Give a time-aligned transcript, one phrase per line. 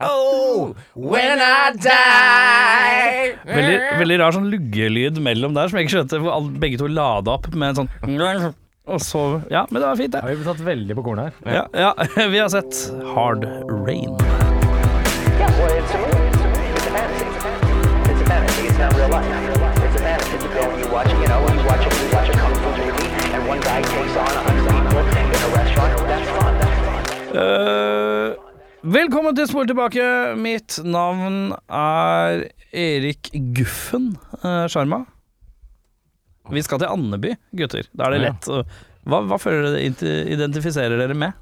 [0.00, 6.20] Oh, when I die Veldig, veldig rar sånn luggelyd mellom der, som jeg ikke skjønte.
[6.22, 8.54] Hvor alle, begge to lada opp med en sånn
[8.86, 10.30] Og så Ja, men det var fint, Ja, det.
[10.30, 11.34] vi ble tatt veldig på kornet her.
[11.50, 11.90] Ja, ja,
[12.34, 12.78] vi har sett
[13.10, 14.14] Hard Rain.
[14.14, 16.30] Yeah, well, it's a movie.
[16.30, 16.70] It's a movie.
[16.78, 17.26] It's a fantasy.
[18.06, 18.62] It's a fantasy.
[18.70, 19.26] It's not real life.
[19.82, 20.38] It's a fantasy.
[20.38, 22.70] You go and you watch, you know, you watch a, you watch a kung fu
[22.78, 25.90] movie, and one guy takes on a hundred people in a restaurant.
[26.06, 26.52] That's fun.
[26.62, 27.02] That's fun.
[27.34, 28.47] Eh,
[28.82, 30.04] velkommen til Spor tilbake.
[30.40, 34.66] Mitt navn er Erik Guffen eh,
[36.48, 37.84] vi skal til Andeby, gutter.
[37.92, 38.46] Da er det lett.
[39.08, 41.36] Hva, hva føler dere identifiserer dere med?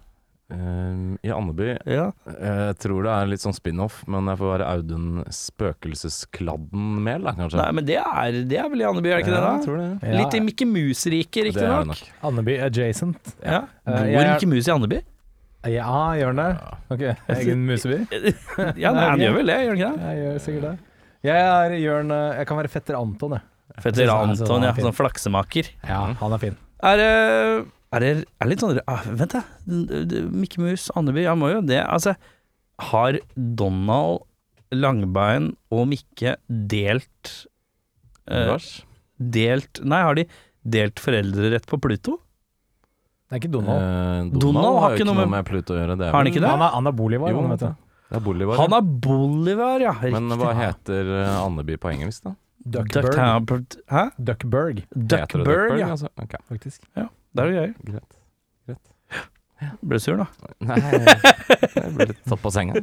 [0.50, 2.08] Eh, I Andeby Ja.
[2.27, 7.36] eh, Jeg tror det er litt sånn spin-off, men jeg får være Audun Spøkelseskladden-mel, da,
[7.38, 7.58] kanskje.
[7.62, 9.47] Nei, men det er, det er vel i Andeby, er det ikke ja, det?
[9.47, 9.66] jeg da?
[9.69, 9.91] tror det.
[10.10, 10.19] Ja.
[10.25, 11.86] Litt i Mikke Mus-riket, Det er riktignok.
[11.92, 12.03] nok.
[12.32, 13.34] Andeby adjacent.
[13.44, 13.60] Ja.
[13.86, 15.00] Eh, Bor jeg- Mikke Mus i Andeby?
[15.72, 16.75] Ja, gjør den det?
[16.95, 17.05] Ok,
[17.36, 18.03] egen museby?
[18.78, 20.11] Ja, nei, han gjør vel det, gjør han ikke det?
[20.11, 20.75] Jeg gjør sikkert det.
[21.27, 23.81] Jeg er Jørn eh, Jeg kan være fetter Anton, jeg.
[23.83, 24.75] Fetter Jeg han Anton, ja.
[24.78, 25.72] Sånn flaksemaker.
[25.89, 26.61] Ja, han er fin.
[26.87, 27.11] Er det
[27.94, 28.11] er det,
[28.42, 29.44] er litt sånn ah, Vent, da.
[30.34, 31.78] Mikke Mus, Andeby, han må jo det.
[31.84, 32.17] Altså,
[32.91, 34.27] har Donald,
[34.75, 37.33] Langbein og Mikke delt
[38.27, 38.67] eh.
[39.17, 40.27] Delt Nei, har de
[40.67, 42.19] delt foreldrerett på Pluto?
[43.27, 43.82] Det er ikke Donald.
[43.82, 45.96] Eh, Donald har jo ikke noe med- Pluto å gjøre.
[45.98, 46.48] Det er Har han ikke det?
[46.52, 47.66] Han er, han er Bolivar, Jo, han, vet du.
[48.10, 48.56] Det er Bolivar.
[48.62, 49.92] Han er Bolivar, ja.
[49.98, 50.12] Riktig.
[50.20, 52.34] Men hva heter eh, Andeby på engelsk, da?
[52.66, 53.14] Duckburg.
[53.14, 53.77] Duckburg.
[53.91, 54.04] Hæ?
[54.19, 55.88] Duckburg, Heter det Duckburg, ja.
[55.94, 56.08] Altså?
[56.22, 56.82] Ok, faktisk.
[56.97, 57.75] Ja, Det er jo gøy.
[57.91, 58.12] greit.
[59.81, 60.26] Ble sur, da.
[60.69, 62.75] Nei, jeg ble litt tatt på senga.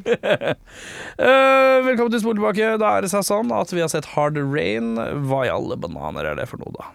[1.24, 2.72] Eh, velkommen til Spol tilbake.
[2.82, 4.96] Da er det seg sånn at vi har sett Hard Rain.
[5.30, 6.88] Hva i alle bananer er det for noe, da?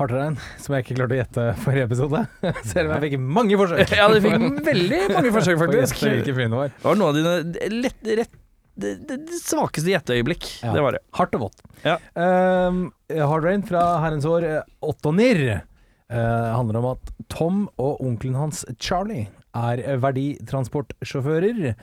[0.00, 2.22] Hardterrein, som jeg ikke klarte å gjette forrige episode.
[2.70, 3.92] Selv om jeg fikk mange forsøk.
[3.98, 6.00] Ja, du fikk veldig mange forsøk, faktisk.
[6.06, 6.72] gjette det var.
[6.86, 8.38] Noen av dine lett, rett,
[8.80, 10.48] det, det, svakeste gjetteøyeblikk.
[10.62, 10.72] Ja.
[10.72, 11.02] Det var det.
[11.18, 11.62] Hardt og vått.
[11.84, 11.98] Ja.
[12.16, 18.38] Um, Hard Rain fra herrens år eh, åttonir uh, handler om at Tom og onkelen
[18.40, 21.74] hans Charlie er verditransportsjåfører.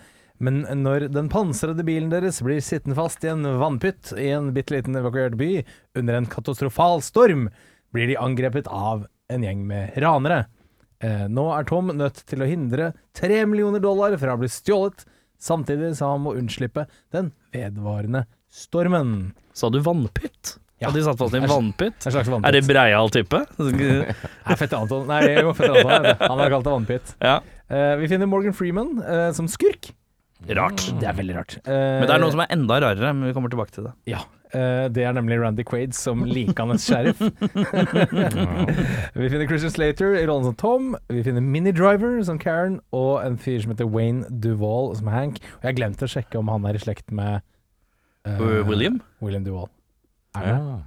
[0.41, 4.73] Men når den pansrede bilen deres blir sittende fast i en vannpytt i en bitte
[4.73, 5.59] liten evakuert by
[5.99, 7.49] under en katastrofal storm,
[7.93, 10.45] blir de angrepet av en gjeng med ranere.
[10.99, 15.05] Eh, nå er Tom nødt til å hindre tre millioner dollar fra å bli stjålet,
[15.39, 16.83] samtidig som han må unnslippe
[17.15, 19.31] den vedvarende stormen.
[19.55, 20.57] Sa du vannpytt?
[20.79, 20.91] Ja.
[20.95, 22.05] De satt fast i en vannpytt?
[22.07, 22.47] En vannpytt.
[22.47, 23.41] Er det Breial type?
[23.59, 25.07] Nei, fette Anton.
[25.09, 26.09] Nei, jo, fette Anton.
[26.23, 27.15] Han har kalt det vannpytt.
[27.23, 27.37] Ja.
[27.67, 29.91] Eh, vi finner Morgan Freeman eh, som skurk.
[30.55, 30.85] Rart.
[31.01, 31.57] Det er veldig rart.
[31.67, 33.95] Men det er noe som er enda rarere, men vi kommer tilbake til det.
[34.07, 34.21] Ja.
[34.57, 37.21] Eh, det er nemlig Randy Quaid som likandes sheriff.
[39.19, 40.95] vi finner Christian Slater i rollen som Tom.
[41.09, 45.41] Vi finner Mini Driver som Karen, og en fyr som heter Wayne Duvall som Hank.
[45.59, 47.41] Og jeg glemte å sjekke om han er i slekt med
[48.27, 49.01] uh, William?
[49.21, 49.69] William Duvall.
[50.37, 50.55] Er det?
[50.55, 50.79] Ja.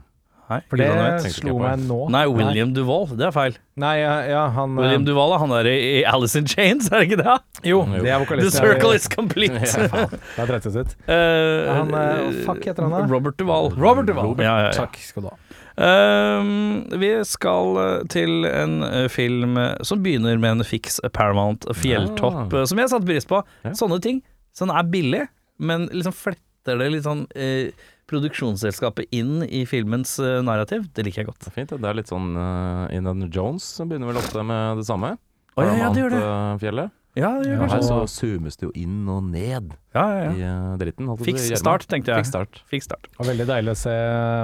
[0.51, 1.97] Nei, For det slo meg nå.
[2.13, 3.07] Nei, William Duvall.
[3.17, 3.55] Det er feil.
[3.81, 7.01] Nei, ja, ja han William William Duvall, han er i i Alice in Chains, er
[7.01, 7.37] det ikke det?
[7.71, 8.03] Jo, Jo.
[8.03, 9.55] det er The circle is complete.
[9.63, 10.93] Det er drept sitt ut.
[11.09, 13.07] Eh, Han, eh, fuck heter han da?
[13.09, 13.71] Robert Duvall.
[13.79, 14.35] Robert Duvall.
[14.43, 14.73] Ja, ja, ja.
[14.77, 15.39] Takk skal du ha.
[15.83, 21.65] Ehm, vi skal eh, til en eh, film eh, som begynner med en fiks Paramount
[21.81, 22.61] fjelltopp, Ja.
[22.61, 23.41] eh, som jeg satte pris på.
[23.65, 23.73] Ja.
[23.79, 24.21] Sånne ting.
[24.57, 25.25] Sånn er billig,
[25.59, 27.71] men liksom fletter det litt sånn eh,
[28.13, 30.87] produksjonsselskapet inn i filmens eh, narrativ.
[30.95, 31.41] Det liker jeg godt.
[31.43, 31.73] Det er fint.
[31.75, 31.81] det.
[31.83, 35.17] Det er litt sånn uh, Indiana Jones som begynner vel ofte med det samme.
[35.57, 36.21] Oh, ja, ja, det gjør det.
[36.23, 36.99] Paramount-fjellet.
[37.13, 40.31] Ja, det gjør Ja, kanskje her så zoomes det jo inn og ned Ja, ja,
[40.33, 41.11] i uh, dritten.
[41.21, 42.23] Fiks start, tenkte jeg.
[42.23, 42.63] Fiks start.
[42.71, 43.11] Fiks start.
[43.19, 43.93] Og veldig deilig å se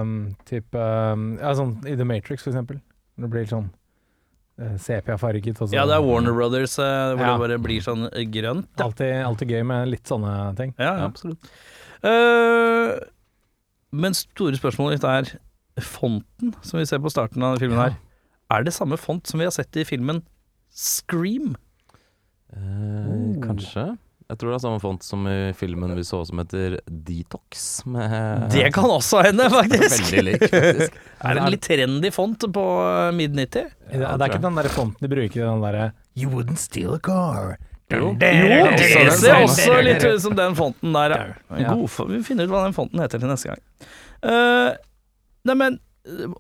[0.03, 0.11] um,
[0.51, 2.83] typ, um, Ja, sånn i The Matrix, for eksempel.
[3.17, 3.71] Når det blir sånn
[4.61, 5.63] uh, sepia-farget.
[5.73, 7.33] Ja, det er Warner Brothers eh, hvor Ja.
[7.33, 8.69] det bare blir sånn eh, grønt.
[8.85, 10.77] Alltid, alltid gøy med litt sånne ting.
[10.77, 11.09] ja, ja.
[11.09, 11.49] Absolutt.
[12.05, 12.93] Eh,
[13.93, 15.31] men store spørsmålet mitt er
[15.85, 17.97] fonten som vi ser på starten av filmen her.
[18.51, 20.23] Er det samme font som vi har sett i filmen
[20.75, 21.55] Scream?
[22.53, 23.91] Eh, Kanskje.
[24.29, 27.63] Jeg tror det er samme font som i filmen vi så som heter Detox.
[27.89, 30.03] Med Det kan også hende, faktisk.
[30.13, 30.99] Veldig lik, faktisk.
[31.25, 33.73] Er det en litt trendy font på eh, mid-90?
[33.89, 35.87] det, det er ikke den der fonten de bruker, den derre
[36.19, 37.57] You wouldn't steal a car.
[37.89, 38.75] Jo, det er
[39.17, 41.15] ser også litt ut som den fonten der,
[41.57, 41.73] ja.
[41.73, 43.63] God, vi finner ut hva den fonten heter til neste gang.
[44.21, 44.75] Uh,
[45.49, 45.79] nei, men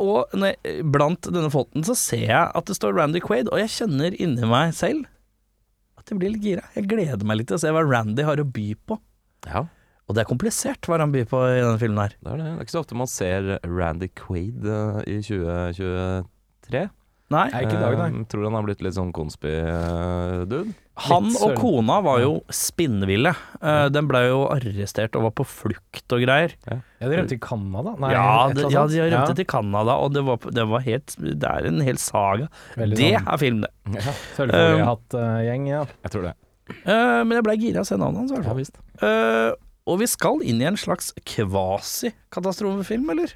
[0.00, 0.54] Og nei,
[0.84, 4.48] blant denne fonten så ser jeg at det står Randy Quaid, og jeg kjenner inni
[4.48, 5.04] meg selv
[6.00, 6.62] at jeg blir litt gira.
[6.76, 8.96] Jeg gleder meg litt til å se hva Randy har å by på.
[9.48, 9.66] Ja,
[10.08, 12.14] Og det er komplisert hva han byr på i denne filmen her.
[12.16, 12.46] det er det.
[12.48, 16.86] Det er ikke så ofte man ser Randy Quaid eh, i 2023.
[17.28, 18.06] Nei, Nei, ikke i dag, nei.
[18.08, 20.60] Eh, tror han har blitt litt sånn konspi-dude.
[21.04, 21.58] han litt og søren.
[21.60, 23.34] kona var jo spinnville.
[23.60, 26.54] Eh, den ble jo arrestert og var på flukt og greier.
[26.64, 27.92] Ja, de rømte til Canada?
[28.00, 30.48] Nei, ja, et det, eller ja, annet de rømte rømt til Canada, og det, var,
[30.56, 32.48] det var helt Det er en hel saga.
[32.80, 33.72] Veldig Det sånn er film, det.
[33.98, 35.84] Ja, Sølvfoliehatt-gjeng, ja.
[36.08, 36.34] jeg tror det.
[36.84, 38.58] Eh, men jeg ble gira av å se navnet hans, i hvert fall.
[38.64, 38.80] visst.
[39.04, 39.52] Eh,
[39.88, 43.32] og vi skal inn i en slags kvasi-katastrofefilm, eller?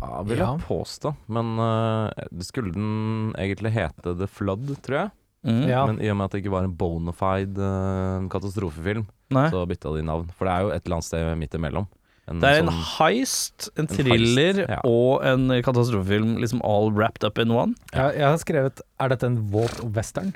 [0.00, 0.50] Ja, vil Ja.
[0.56, 1.14] jeg påstå.
[1.28, 5.10] Men uh, det skulle den egentlig hete The Flood, tror jeg.
[5.46, 5.60] Mm.
[5.70, 5.84] Ja.
[5.86, 9.44] Men i og med at det ikke var en bona fide eh, katastrofefilm, Nei.
[9.52, 10.26] så bytta de navn.
[10.34, 11.86] For det er jo et eller annet sted midt imellom.
[12.26, 14.80] En Det er en sånn- heist, en en thriller heist, ja.
[14.82, 17.76] og en katastrofefilm, liksom all wrapped up in one.
[17.94, 20.32] Jeg, jeg har skrevet Er dette en våt western?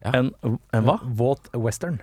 [0.00, 0.12] Ja.
[0.14, 0.32] En,
[0.72, 0.96] en hva?
[1.04, 2.00] Våt western.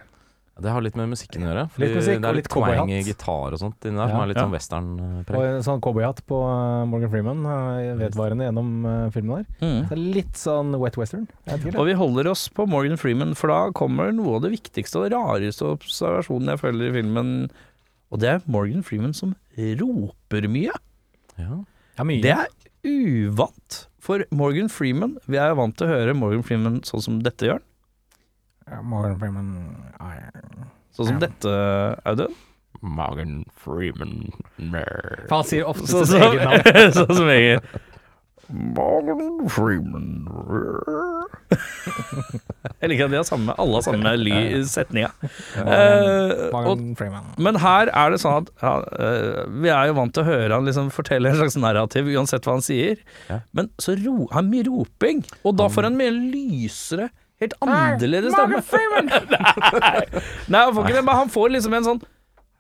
[0.56, 1.64] Det har litt med musikken å gjøre.
[1.74, 4.14] Fordi Litt musikk det er litt litt twang i gitar og sånt inni der, Ja.
[4.14, 4.44] som er litt Ja.
[4.46, 5.56] sånn Og western-preg.
[5.58, 9.46] en sånn cowboyhatt på uh, Morgan Freeman, uh, vedvarende gjennom uh, filmen der.
[9.60, 9.82] Mm.
[9.90, 11.28] Det er litt sånn wet western.
[11.76, 15.12] Og vi holder oss på Morgan Freeman, for da kommer noe av det viktigste og
[15.12, 17.52] rareste observasjonen jeg føler i filmen.
[18.12, 20.72] Og det er Morgan Freeman som roper mye.
[21.38, 21.66] Ja.
[21.98, 22.22] ja, mye.
[22.24, 22.48] Det er
[22.86, 25.18] uvant for Morgan Freeman.
[25.28, 27.60] Vi er vant til å høre Morgan Freeman sånn som dette gjør.
[27.60, 27.75] Ja,
[28.66, 29.50] Morgan Freeman
[30.96, 31.52] Sånn som dette,
[32.08, 32.34] Audun.
[32.82, 36.96] Morgan Freeman Faen For han sier ofte Sånn sitt eget navn.
[37.00, 37.62] sånn som egen
[38.76, 40.10] Morgan Freeman
[42.82, 45.10] Jeg liker at de har samme, alle har samme ly i setninga.
[45.58, 47.32] Eh, og Freeman.
[47.42, 50.54] Men her er det sånn at ja, øh, vi er jo vant til å høre
[50.54, 53.02] han liksom fortelle en slags narrativ uansett hva han sier.
[53.32, 53.40] Ja.
[53.58, 57.10] Men så ro, han mye roping, og da får han mye lysere,
[57.44, 58.62] helt annerledes stemme.
[59.36, 60.04] Nei,
[60.48, 62.02] Nei, han får ikke det, men han får liksom en sånn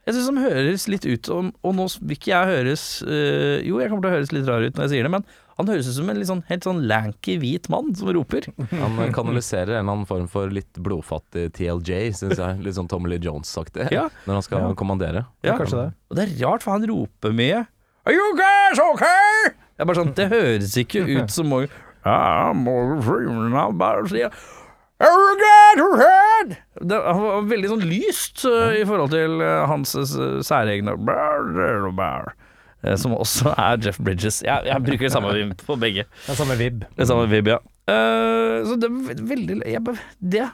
[0.05, 3.79] Jeg syns han høres litt ut som Og nå vil ikke jeg høres øh, Jo,
[3.81, 5.25] jeg kommer til å høres litt rar ut når jeg sier det, men
[5.55, 8.43] han høres ut som en litt sånn, helt sånn lanky hvit mann som roper.
[8.75, 12.57] Han eh, kanaliserer en eller annen form for litt blodfattig TLJ, syns jeg.
[12.65, 13.87] Litt sånn Tommy Lee Jones-aktig.
[13.95, 14.09] Ja.
[14.27, 14.73] Når han skal Ja.
[14.75, 15.21] kommandere.
[15.39, 15.55] Ja, Ja.
[15.61, 15.87] kanskje det.
[16.11, 17.61] Og det er rart, for han roper mye.
[18.03, 19.55] Are you guys okay?
[19.55, 22.67] Det er bare sånn, det høres ikke ut som Morgan
[26.85, 31.87] Det var veldig sånn lyst uh, i forhold til uh, hans uh, særegne brr, brr,
[31.97, 32.29] brr,
[32.85, 34.41] uh, Som også er Jeff Bridges.
[34.45, 36.05] Jeg, jeg bruker det samme vib på begge.
[36.25, 36.85] Det er samme vib.
[36.95, 37.59] Det samme vib, ja.
[37.89, 40.47] Uh, så det var veldig jeg, Det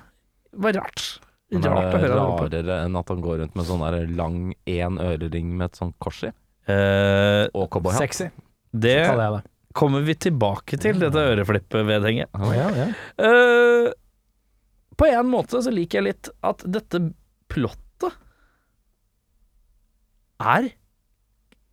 [0.65, 1.05] var rart.
[1.51, 4.37] Men Rart å er det rarere enn at han går rundt med sånn der lang
[4.71, 6.31] én ørering med et sånt kors i?
[6.69, 8.05] Uh, Og cowboyhatt?
[8.05, 8.29] Sexy,
[8.71, 9.41] det kaller jeg det.
[9.75, 12.31] kommer vi tilbake til, dette øreflippvedhenget.
[12.39, 12.85] Oh, ja, ja.
[13.19, 13.89] Eh,
[15.01, 17.01] på en måte så liker jeg litt at dette
[17.51, 18.19] plottet
[20.41, 20.71] er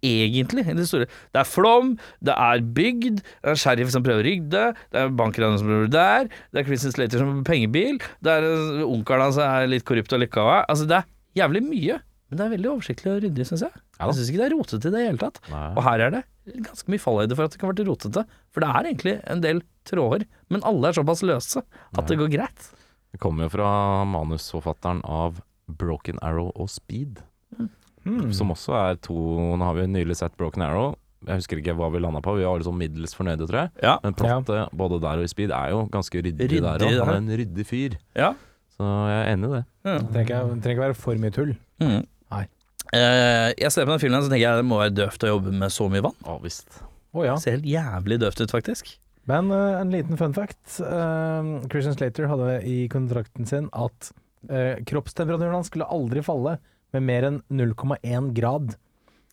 [0.04, 1.94] egentlig i det store Det er flom,
[2.24, 4.64] det er bygd, det er en sheriff som prøver å rydde,
[4.94, 8.46] det er bankranet som prøver der, det er Christian Slater som har pengebil, det er
[8.46, 11.08] eh, onkelen hans som er litt korrupt og lykka Altså, det er
[11.42, 11.98] jævlig mye,
[12.28, 13.74] men det er veldig oversiktlig og ryddig, syns jeg.
[13.98, 14.06] Ja.
[14.06, 15.38] Jeg syns ikke det er rotete i det hele tatt.
[15.50, 15.68] Nei.
[15.72, 16.24] Og her er det
[16.68, 18.24] ganske mye fallhøyde for at det kan være rotete.
[18.52, 22.30] For det er egentlig en del tråder, men alle er såpass løse at det går
[22.36, 22.68] greit.
[23.18, 23.68] Det kommer jo fra
[24.06, 27.16] manusforfatteren av Broken Arrow og Speed.
[28.06, 28.28] Mm.
[28.32, 29.16] Som også er to
[29.58, 30.92] Nå har vi nylig sett Broken Arrow.
[31.26, 32.36] Jeg husker ikke hva vi landa på.
[32.38, 33.72] Vi var liksom middels fornøyde, tror jeg.
[33.82, 33.96] Ja.
[34.04, 37.00] Men plottet både der og i Speed er jo ganske ryddig, Ryddig, der òg.
[37.08, 37.98] Han er en ryddig fyr.
[38.14, 38.30] Ja.
[38.78, 39.64] Så jeg er enig i det.
[39.88, 41.52] Det trenger ikke, trenger ikke være for mye tull.
[41.82, 41.98] Mm.
[42.36, 42.44] Nei.
[42.94, 45.58] Eh, jeg ser på den filmen så tenker jeg det må være døvt å jobbe
[45.58, 46.16] med så mye vann.
[46.22, 46.84] Å visst.
[47.10, 47.34] Oh, ja.
[47.42, 48.94] Ser helt jævlig døvt ut, faktisk.
[49.28, 50.80] Men uh, en liten fun fact.
[50.80, 54.10] Uh, Christian Slater hadde i kontrakten sin at
[54.48, 56.56] uh, kroppstemperaturen hans skulle aldri falle
[56.96, 58.74] med mer enn 0,1 grad.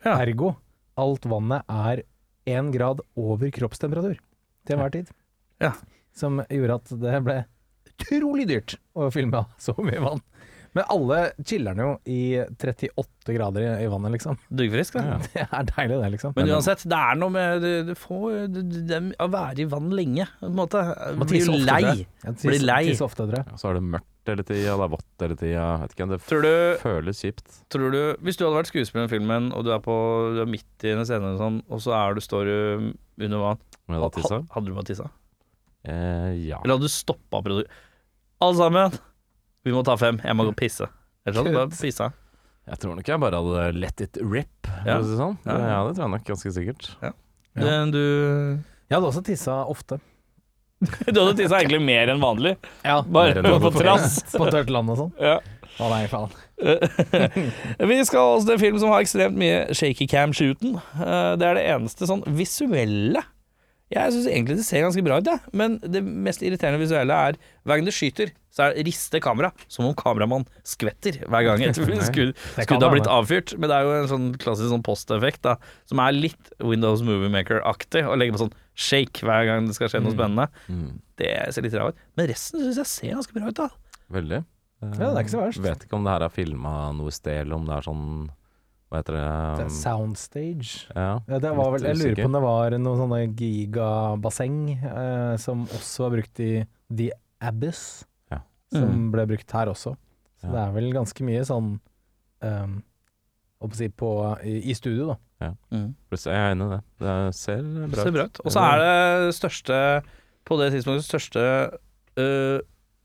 [0.03, 0.17] Ja.
[0.19, 0.55] Ergo
[0.99, 2.03] alt vannet er
[2.45, 5.11] 1 grad over kroppstemperatur til enhver tid.
[5.63, 5.73] Ja.
[6.15, 7.37] Som gjorde at det ble
[7.95, 10.23] utrolig dyrt å filme så mye vann.
[10.75, 12.21] Men alle chiller'n jo i
[12.59, 14.39] 38 grader i, i vannet, liksom.
[14.51, 15.15] Duggfrisk, da.
[15.15, 15.19] Ja.
[15.35, 16.33] Det er deilig, det, liksom.
[16.35, 19.69] Men uansett, det er noe med du, du får, du, du, det, å være i
[19.71, 20.81] vann lenge, på en måte.
[21.15, 22.03] Man blir jo lei.
[22.43, 22.83] Blir lei.
[23.05, 23.59] ofte, tror jeg.
[23.61, 25.65] Så er det mørkt hele tida, det er vått hele tida.
[25.83, 27.59] Vet ikke, det Tror du, føles kjipt.
[27.71, 29.95] tror du Hvis du hadde vært skuespiller i filmen, og du er, på,
[30.35, 32.57] du er midt i en scene, og sånn, og så er du, står du
[33.25, 33.61] under vann.
[33.87, 35.11] Hadde du bare tissa?
[35.85, 36.59] Eh, ja.
[36.63, 37.65] Eller hadde du stoppa produ...
[38.43, 38.95] Alle sammen,
[39.65, 40.19] Vi må ta fem.
[40.23, 40.87] Jeg må gå og pisse.
[41.25, 42.11] Ellers hadde jeg bare pissa.
[42.65, 44.97] Jeg tror nok jeg bare hadde let it rip, for Ja.
[44.99, 45.37] å si det sånn.
[45.45, 45.57] Ja.
[45.69, 46.89] Ja, det tror jeg nok ganske sikkert.
[47.01, 48.03] Det- Du
[48.89, 49.99] Jeg hadde også tissa ofte.
[51.13, 52.57] Du hadde tissa egentlig mer enn vanlig.
[52.83, 54.21] Ja, Bare Mer enn på trass.
[54.37, 55.13] På tørt land og sånn.
[55.19, 55.39] Ja.
[55.79, 56.29] Å nei, faen.
[57.89, 60.77] Vi skal også til en film som har ekstremt mye shaky cam-shooten.
[60.99, 63.23] Eh, Det er det eneste sånn visuelle.
[63.93, 65.53] Jeg syns egentlig det ser ganske bra ut, jeg.
[65.53, 67.37] Men det mest irriterende visuelle er
[67.67, 71.77] hver gang du skyter, så er rister kamera som om kameramann skvetter hver gang et
[72.09, 73.53] skudd, skudd har blitt avfyrt.
[73.59, 75.57] Men det er jo en sånn klassisk sånn posteffekt da,
[75.91, 78.07] som er litt Windows Movie Maker-aktig.
[78.09, 80.49] Å legge på sånn shake hver gang det skal skje noe spennende.
[80.65, 80.89] Mm.
[81.21, 82.01] Det ser litt rar ut.
[82.17, 83.69] Men resten syns jeg ser ganske bra ut, da.
[84.15, 84.41] Veldig.
[84.81, 85.61] Ja, det er ikke så verst.
[85.63, 88.09] Vet ikke om det her er filma noe sted, eller om det er sånn
[88.91, 89.23] Hva heter det?
[89.57, 90.73] Det er Soundstage.
[90.95, 95.35] Ja, Ja, det var vel, jeg lurer på om det var noen sånne gigabasseng eh,
[95.41, 96.51] som også var brukt i
[96.93, 97.09] The
[97.41, 98.39] Abyss, Ja.
[98.71, 99.11] som Mm.
[99.11, 99.95] ble brukt her også.
[100.41, 100.51] Så Ja.
[100.51, 101.79] det er vel ganske mye sånn
[102.41, 102.83] um,
[103.73, 105.07] si på, i, i studio,
[105.39, 105.51] da.
[106.09, 106.81] Plutselig er jeg enig i det.
[106.99, 108.29] Det ser bra ut.
[108.29, 108.39] ut.
[108.45, 110.03] Og så er det største
[110.45, 111.73] På det tidspunktet største
[112.21, 112.59] uh,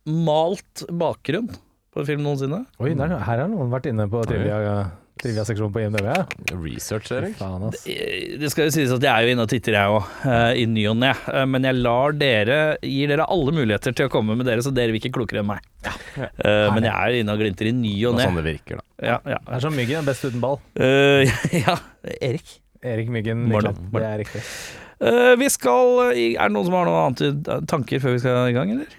[0.06, 1.48] malt bakgrunn
[1.90, 2.66] på en film noensinne.
[2.78, 6.08] Oi, der, her har noen vært inne på trivia- trivia-seksjonen på IMDb.
[6.64, 7.34] Research, Erik.
[7.38, 7.82] Faen, ass.
[7.86, 10.08] Eh, Det skal jo sies at jeg er jo inne og titter, jeg òg,
[10.56, 11.12] i ny og ne.
[11.28, 14.72] Uh, Men jeg lar dere gir dere alle muligheter til å komme med dere, så
[14.74, 15.64] dere virker klokere enn meg.
[16.16, 18.26] Eh, Men jeg er inne og glinter i ny og ne.
[18.28, 18.86] sånn det virker, da.
[19.12, 19.38] Ja, ja.
[19.46, 20.58] Det er som Myggen, best uten ball.
[20.76, 21.28] Eh,
[21.64, 21.76] ja.
[22.20, 22.56] Erik?
[22.82, 23.76] Erik Myggen Morten.
[23.92, 24.40] Det er riktig.
[25.00, 28.56] Eh, Vi skal Er det noen som har noen annet tanker før vi skal i
[28.56, 28.96] gang, eller?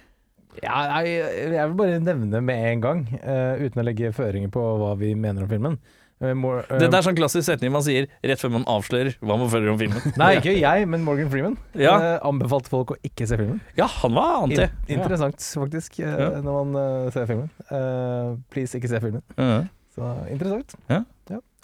[0.62, 1.22] Ja, jeg,
[1.56, 5.14] jeg vil bare nevne med en gang, uh, uten å legge føringer på hva vi
[5.16, 5.78] mener om filmen.
[6.22, 9.38] Eh, uh, eh, Det er sånn klassisk setning man sier rett før man avslører hva
[9.42, 10.14] man føler om filmen.
[10.22, 11.58] Nei, ikke jeg, men Morgan Freeman.
[11.74, 11.96] Ja.
[11.98, 13.58] uh, anbefalte folk å ikke se filmen.
[13.80, 14.68] Ja, han var anti.
[14.88, 16.30] In interessant, faktisk, uh, Ja.
[16.46, 17.50] når man ser filmen.
[17.72, 19.24] Eh, please, ikke se filmen.
[19.38, 19.68] -huh.
[19.96, 20.76] Så interessant.
[20.90, 21.04] Ja.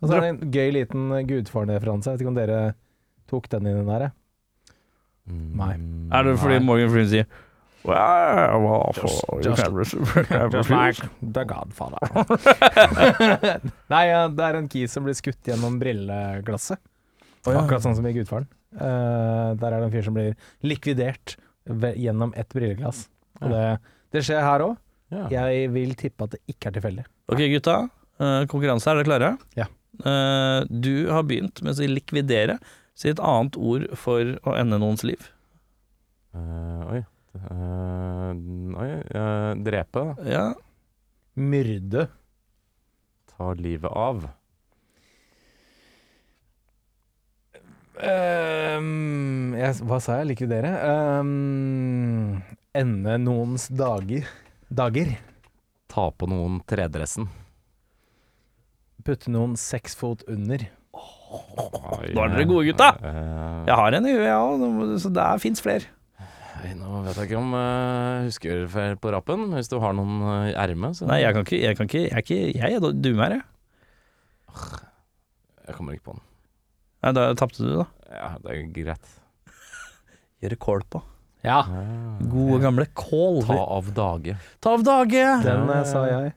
[0.01, 2.09] Og så er det en gøy liten Gudfaren-referanse.
[2.09, 2.73] Jeg vet ikke om dere
[3.29, 4.11] tok den inn der, jeg.
[5.27, 5.73] Nei.
[5.77, 6.65] Mm, Er det fordi Nei.
[6.65, 7.25] Morgan Freeman sier
[7.88, 12.01] Well, well, for- just- you Just like The Godfather.
[13.94, 14.03] Nei,
[14.36, 16.82] det er en kis som blir skutt gjennom brilleglasset.
[17.48, 17.62] Oh, ja.
[17.62, 18.48] Akkurat sånn som i Gudfaren.
[18.75, 20.34] Uh, der er det en fyr som blir
[20.67, 23.06] likvidert ved, gjennom et brilleglass.
[23.39, 23.63] Og det,
[24.15, 24.75] det skjer her òg.
[25.13, 25.24] Ja.
[25.32, 27.06] Jeg vil tippe at det ikke er tilfeldig.
[27.32, 27.77] Ok, gutta.
[28.20, 29.32] Uh, konkurranse, er dere klare?
[29.56, 29.70] Ja.
[30.03, 32.58] Uh, du har begynt med å si likvidere.
[32.98, 35.29] Si et annet ord for å ende noens liv.
[36.36, 37.01] Uh, oi.
[37.38, 38.32] Eh,
[38.82, 38.89] oi.
[39.22, 40.03] eh, drepe.
[40.25, 40.48] Ja.
[41.38, 42.08] Myrde.
[43.36, 44.25] Ta livet av.
[47.98, 50.29] Um, jeg, hva sa jeg?
[50.34, 50.70] Likvidere?
[51.20, 52.41] Um,
[52.77, 54.27] ende noens dager.
[54.70, 55.15] Dager.
[55.89, 57.29] Ta på noen tredressen.
[59.08, 60.67] Putte noen seks fot under.
[60.98, 62.89] Oh, Nå er dere gode, gutta.
[63.01, 65.89] eh, Jeg har en i huet, jeg òg, så det fins flere.
[66.57, 69.43] Nei, nå vet jeg ikke om jeg husker feil på rappen.
[69.53, 72.15] Hvis du har noen i uh, ermet, Nei, jeg kan ikke Jeg, kan ikke, jeg
[72.15, 73.43] er ikke Jeg er dummer, jeg.
[75.67, 76.23] Jeg kommer ikke på den.
[77.03, 77.85] Nei, da tapte du, da.
[78.09, 79.13] Ja, det er greit.
[80.41, 81.03] Gjøre kål på.
[81.45, 82.17] Ja, Ah.
[82.27, 83.43] Gode, gamle kål.
[83.45, 84.33] Ta av dage.
[84.63, 85.23] Ta av dage!
[85.45, 86.33] den uh, sa jeg.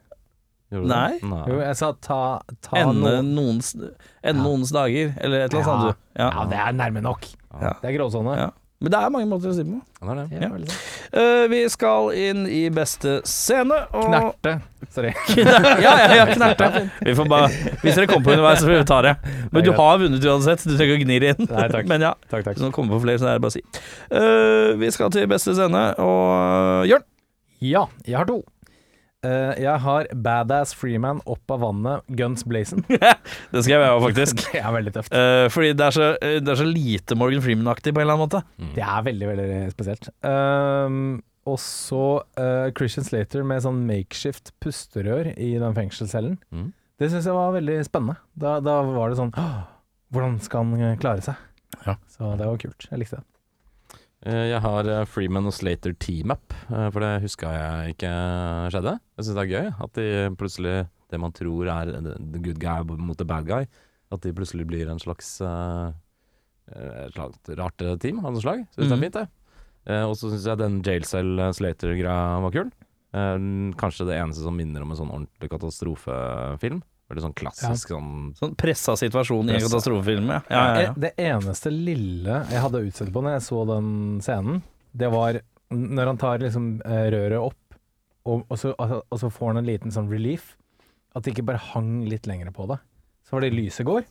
[0.71, 1.41] Gjorde du Nei.
[1.51, 2.19] Jo, jeg sa ta,
[2.63, 4.45] ta Ende noen noens, ende Ja.
[4.45, 5.97] noens dager, eller et eller annet sånt.
[5.97, 6.21] du.
[6.21, 6.29] Ja.
[6.37, 7.27] Ja, det er nærme nok.
[7.57, 7.73] Ja.
[7.81, 8.37] Det er gråsone.
[8.39, 8.51] Ja.
[8.81, 9.81] Men det er mange måter å si det på.
[10.01, 10.69] Ja, det er det.
[10.73, 10.77] Ja.
[11.21, 13.77] Eh, vi skal inn i beste scene.
[13.93, 14.55] Og Knerte.
[14.95, 15.11] Sorry.
[15.37, 16.87] ja, ja, ja, knerte.
[17.05, 17.51] Vi får bare,
[17.83, 19.13] hvis dere kommer på underveis, så får vi ta det.
[19.53, 20.65] Men du har vunnet uansett.
[20.65, 21.51] Du trenger ikke å gni det inn.
[21.51, 21.91] Nei, takk.
[21.93, 22.55] Men ja, Takk, takk.
[22.57, 23.63] hvis noen kommer på flere, så er det bare å si.
[24.09, 27.05] Uh, vi skal til beste scene, og Jørn.
[27.61, 28.41] Ja, jeg har to.
[29.27, 32.81] Eh, jeg har Badass Freeman opp av vannet, guns blazing.
[33.53, 34.45] Det skrev jeg òg, faktisk.
[34.55, 35.17] Det er veldig tøft.
[35.17, 38.17] Eh, fordi det er, så, eh, det er så lite Morgan Freeman-aktig på en eller
[38.17, 38.41] annen måte.
[38.57, 38.71] Mm.
[38.79, 40.09] Det er veldig, veldig spesielt.
[40.25, 41.03] Um,
[41.49, 42.05] og så
[42.41, 46.39] eh, Christian Slater med sånn makeshift pusterør i den fengselscellen.
[46.53, 46.71] Mm.
[47.01, 48.21] Det syns jeg var veldig spennende.
[48.37, 49.61] Da, da var det sånn «Åh,
[50.11, 51.39] Hvordan skal han eh, klare seg?
[51.87, 51.95] Ja.
[52.11, 52.89] Så det var kult.
[52.91, 53.27] Jeg likte det.
[54.27, 58.11] Eh, Jeg har eh, Freeman og Slater team-up, eh, for det huska jeg ikke
[58.75, 58.93] skjedde.
[59.17, 60.75] Jeg syns det er gøy at de plutselig,
[61.11, 63.65] det man tror er the good guy mot the bad guy,
[64.13, 65.39] at de plutselig blir en slags
[66.71, 68.61] Et slags rart team av noe slag.
[68.77, 68.93] Syns det Mhm.
[68.93, 69.29] er fint, det.
[70.07, 72.71] Og så syns jeg den Jailcell cell Slater-greia var kul.
[73.75, 76.83] Kanskje det eneste som minner om en sånn ordentlig katastrofefilm.
[77.11, 79.69] Veldig sånn klassisk sånn Sånn pressa situasjon i en Pressa.
[79.73, 80.29] katastrofefilm.
[80.31, 80.41] Ja.
[80.51, 80.91] Ja, ja, ja.
[80.93, 83.89] Eh, Det eneste lille jeg hadde utsett på når jeg så den
[84.23, 84.63] scenen,
[84.95, 87.77] det var n- når han tar liksom eh, røret opp
[88.31, 90.53] og, og, så, altså, og så får han en liten sånn relief.
[91.17, 92.77] At det ikke bare hang litt lenger på det.
[93.27, 94.05] Så var det lyset går,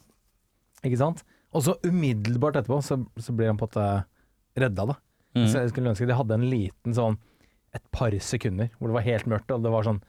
[0.84, 1.22] ikke sant?
[1.56, 4.06] Og så umiddelbart etterpå så, så blir han på en måte
[4.60, 4.96] redda, da.
[5.38, 5.46] Mm.
[5.48, 7.16] Så jeg skulle ønske de hadde en liten sånn
[7.78, 10.02] et par sekunder hvor det var helt mørkt, og det var sånn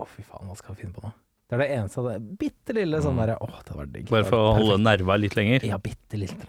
[0.00, 1.12] Å, fy faen, hva skal vi finne på nå?
[1.52, 4.06] Det er det eneste av det bitte lille sånn derre Å, det var digg.
[4.08, 5.66] Bare for å holde nerva litt lenger.
[5.68, 6.46] Ja, bitte lite.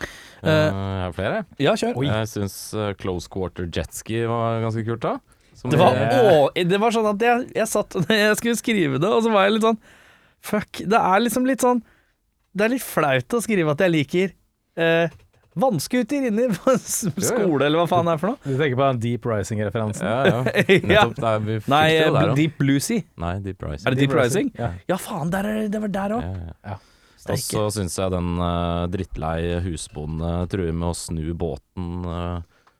[0.00, 1.42] uh, jeg har flere.
[1.60, 1.98] Ja, kjør.
[2.00, 2.06] Oi.
[2.08, 5.18] Jeg syns eh, Close Quarter Jetski var ganske kult, da.
[5.60, 9.12] Som Det var, å, det var sånn at jeg, jeg satt Jeg skulle skrive det,
[9.12, 9.78] og så var jeg litt sånn
[10.46, 10.80] Fuck.
[10.88, 11.84] Det er liksom litt sånn
[12.56, 14.34] Det er litt flaut å skrive at jeg liker
[14.80, 15.20] eh,
[15.56, 18.40] vannskuter inni på skole, eller hva faen det er for noe.
[18.44, 20.08] Du tenker på den Deep Rising-referansen?
[20.08, 20.40] Ja, ja.
[20.68, 20.80] ja.
[20.90, 21.16] Nettopp.
[21.22, 22.34] Der, vi fikk Nei, det der.
[22.40, 22.98] Deep Bluesy.
[23.22, 23.86] Nei, Deep Rising.
[23.86, 24.50] Er det Deep Rising?
[24.58, 24.72] Ja.
[24.92, 26.26] Ja, faen, der er, det var der òg.
[26.66, 26.76] Ja.
[27.26, 32.36] Og så syns jeg den uh, drittlei husbonde truer med å snu båten uh,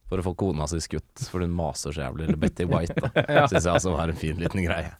[0.06, 2.28] for å få kona si skutt, for hun maser så jævlig.
[2.28, 3.10] Eller Betty White, da.
[3.40, 3.46] Ja.
[3.50, 4.92] Syns jeg altså var en fin liten greie.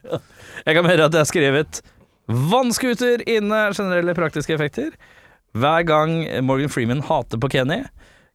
[0.65, 1.83] Jeg kan høre at jeg har skrevet
[2.27, 4.97] vannskuter inne generelle praktiske effekter.
[5.55, 7.85] Hver gang Morgan Freeman hater på Kenny.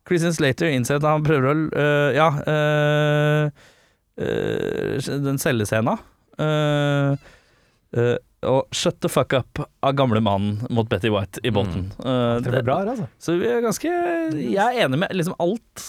[0.08, 3.51] Christian Slater innser at han prøver å øh, Ja øh,
[4.18, 5.98] øh, Den cellescena.
[6.41, 7.18] Uh,
[8.48, 11.91] og shut the fuck up av gamle mannen mot Betty White i båten.
[12.01, 13.07] Øh, Det ble bra her, altså.
[13.21, 15.83] Så vi er ganske Jeg er enig med liksom alt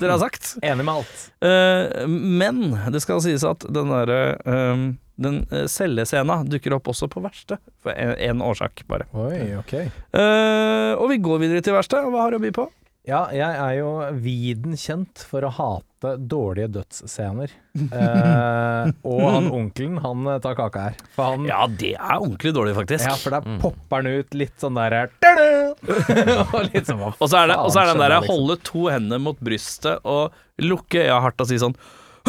[0.00, 0.54] dere har sagt.
[0.64, 1.18] Enig med alt.
[1.44, 2.62] Uh, men
[2.94, 4.86] det skal sies at den derre uh,
[5.20, 9.08] Den uh, cellescena dukker opp også på verste, for én årsak, bare.
[9.12, 9.72] Oi, ok.
[10.14, 11.98] Eh, og vi går videre til verste.
[12.06, 12.68] Hva har du å by på?
[13.08, 17.54] Ja, jeg er jo viden kjent for å hate dårlige dødsscener.
[17.88, 20.98] Eh, og han onkelen, han eh, tar kaka her.
[21.16, 23.06] For han Ja, det er ordentlig dårlig, faktisk.
[23.08, 23.56] Ja, for da Mm.
[23.62, 24.98] popper han ut litt sånn der
[26.52, 28.28] Og litt sånn og så er det, og så er den der liksom?
[28.34, 31.76] holde to hender mot brystet og lukke øya hardt og si sånn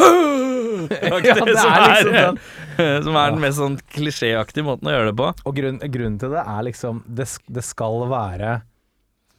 [0.00, 2.38] Ja, det er liksom den.
[3.04, 5.28] som er den mest sånn klisjéaktige måten å gjøre det på.
[5.44, 8.54] Og grunn, grunnen til det er liksom Det, det skal være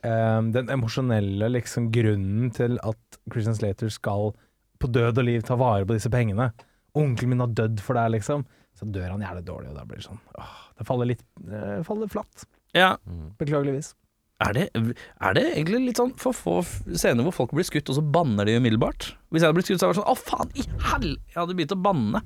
[0.07, 4.33] eh, den emosjonelle liksom grunnen til at Christian Slater skal
[4.81, 6.51] på død og liv ta vare på disse pengene.
[6.97, 8.43] Onkelen min har dødd for deg, liksom.
[8.77, 11.81] Så dør han jævlig dårlig, og da blir det sånn åh, Det faller litt Det
[11.87, 12.45] faller flatt.
[12.77, 12.93] Ja.
[13.39, 13.93] Beklageligvis.
[14.41, 17.99] er det, er det egentlig litt sånn for få scener hvor folk blir skutt, og
[17.99, 19.11] så banner de umiddelbart?
[19.29, 21.09] Hvis jeg hadde blitt skutt, så hadde jeg vært sånn Å, faen i hell...
[21.29, 22.23] Jeg hadde begynt å banne.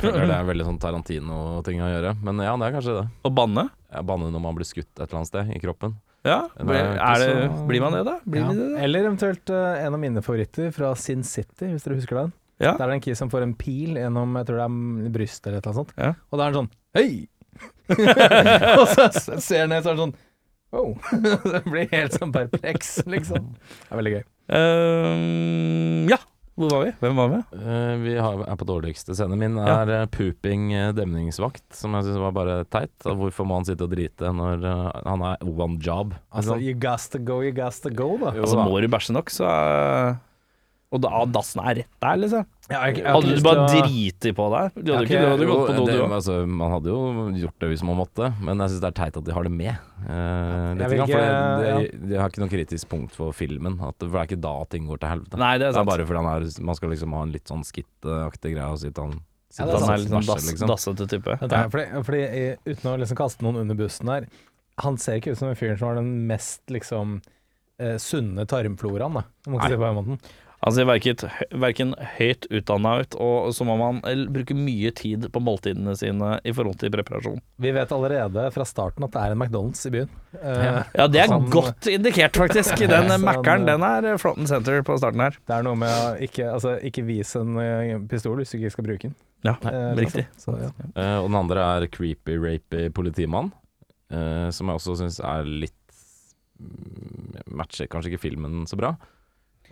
[0.02, 2.16] det er veldig sånn Tarantino-ting å gjøre.
[2.26, 3.06] Men ja, det er kanskje det.
[3.24, 3.68] Å banne?
[3.92, 5.96] Jeg banner når man blir skutt et eller annet sted i kroppen.
[6.24, 8.14] Ja, er blir, er det, så- blir man det, da?
[8.24, 8.52] Blir Ja.
[8.54, 8.78] det, da?
[8.86, 12.32] Eller eventuelt uh, en av mine favoritter fra Sin City, hvis dere husker den.
[12.62, 12.76] Ja.
[12.78, 15.46] Der er det en kis som får en pil gjennom jeg tror det er brystet
[15.50, 15.94] eller et eller annet sånt.
[15.98, 16.12] Ja.
[16.30, 17.28] Og da er han sånn Hei!
[18.78, 19.08] og så
[19.42, 20.14] ser han ned, så er han sånn
[20.72, 20.94] Wow.
[21.52, 23.50] det blir helt sånn perpleks, liksom.
[23.82, 24.22] Det er veldig gøy.
[24.56, 26.16] Um, ja,
[26.58, 26.90] hvor var vi?
[27.00, 27.38] Hvem var vi?
[27.56, 29.54] Uh, vi har, er på dårligste scenen min.
[29.62, 30.00] er ja.
[30.12, 32.92] Pooping eh, demningsvakt, som jeg syns var bare teit.
[33.08, 36.12] Og hvorfor må han sitte og drite når uh, han er one job?
[36.32, 38.34] Altså, you gots to go, you gots to go, da.
[38.36, 38.66] Jo Altså, da.
[38.68, 40.20] må du bæsje nok, så er-
[40.92, 42.44] Og da dassen er rett der, liksom.
[42.68, 44.74] Jeg har jeg Hadde du bare å- driti på deg?
[44.84, 46.12] Du hadde ikke du gått på do, du òg.
[46.12, 46.98] altså, man hadde jo
[47.42, 49.52] gjort det hvis man måtte, men jeg syns det er teit at de har det
[49.52, 49.72] med.
[50.04, 51.22] Uh, litt Jeg vil for ikke-
[51.62, 53.80] det, det, de har ikke noe kritisk punkt for filmen.
[53.80, 55.38] At, for det er ikke da ting går til helvete.
[55.38, 55.88] Nei, det er sant.
[55.88, 58.68] Det er bare fordi han er, man skal liksom ha en litt sånn skittaktig greie
[58.70, 59.20] og sitte han
[59.58, 60.68] Ja, det er sånn dass, liksom.
[60.68, 61.38] dassete type.
[61.40, 64.26] Ja, fordi, fordi eh, Uten å liksom kaste noen under bussen her
[64.80, 67.20] Han ser ikke ut som en fyr som har den mest liksom
[67.78, 69.22] eh, sunne tarmfloraen, da.
[69.44, 70.18] Jeg må ikke si på den måten.
[70.62, 71.18] Han ser verken,
[71.58, 76.36] verken høyt utdanna ut, og så må man eh, bruke mye tid på måltidene sine
[76.46, 77.40] i forhold til preparasjon.
[77.62, 80.12] Vi vet allerede fra starten at det er en McDonald's i byen.
[80.38, 82.78] Eh, Ja, det er Sånn- godt indikert, faktisk.
[82.78, 85.34] Den Sånn, Mækkern, eh, den er and center på starten her.
[85.50, 88.70] Det er noe med å ikke, altså, ikke vise en eh, pistol hvis du ikke
[88.76, 89.16] skal bruke den.
[89.42, 90.28] Ja, Eh, riktig.
[90.38, 90.70] Så, ja.
[90.94, 93.50] Eh, og den andre er creepy rapey politimann,
[94.14, 95.74] eh, som jeg også syns er litt
[96.62, 98.94] mm, Matcher kanskje ikke filmen så bra.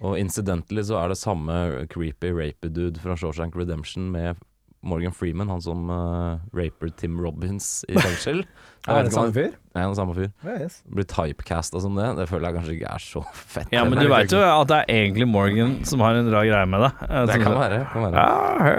[0.00, 1.56] Og incidentally så er det samme
[1.92, 4.40] creepy rapy dude fra Shawshank Redemption med
[4.80, 8.46] Morgan Freeman, han som uh, raper Tim Robbins i fengsel.
[8.88, 9.50] Er det samme fyr?
[9.74, 10.30] Nei, han er samme fyr.
[10.40, 10.78] Ja, yes.
[10.88, 12.06] Blir typecasta som det.
[12.16, 13.68] Det føler jeg kanskje ikke er så fett.
[13.76, 16.72] Ja, men du veit jo at det er egentlig Morgan som har en rar greie
[16.72, 16.92] med det.
[17.28, 17.84] Det kan være.
[17.92, 18.26] Kan være.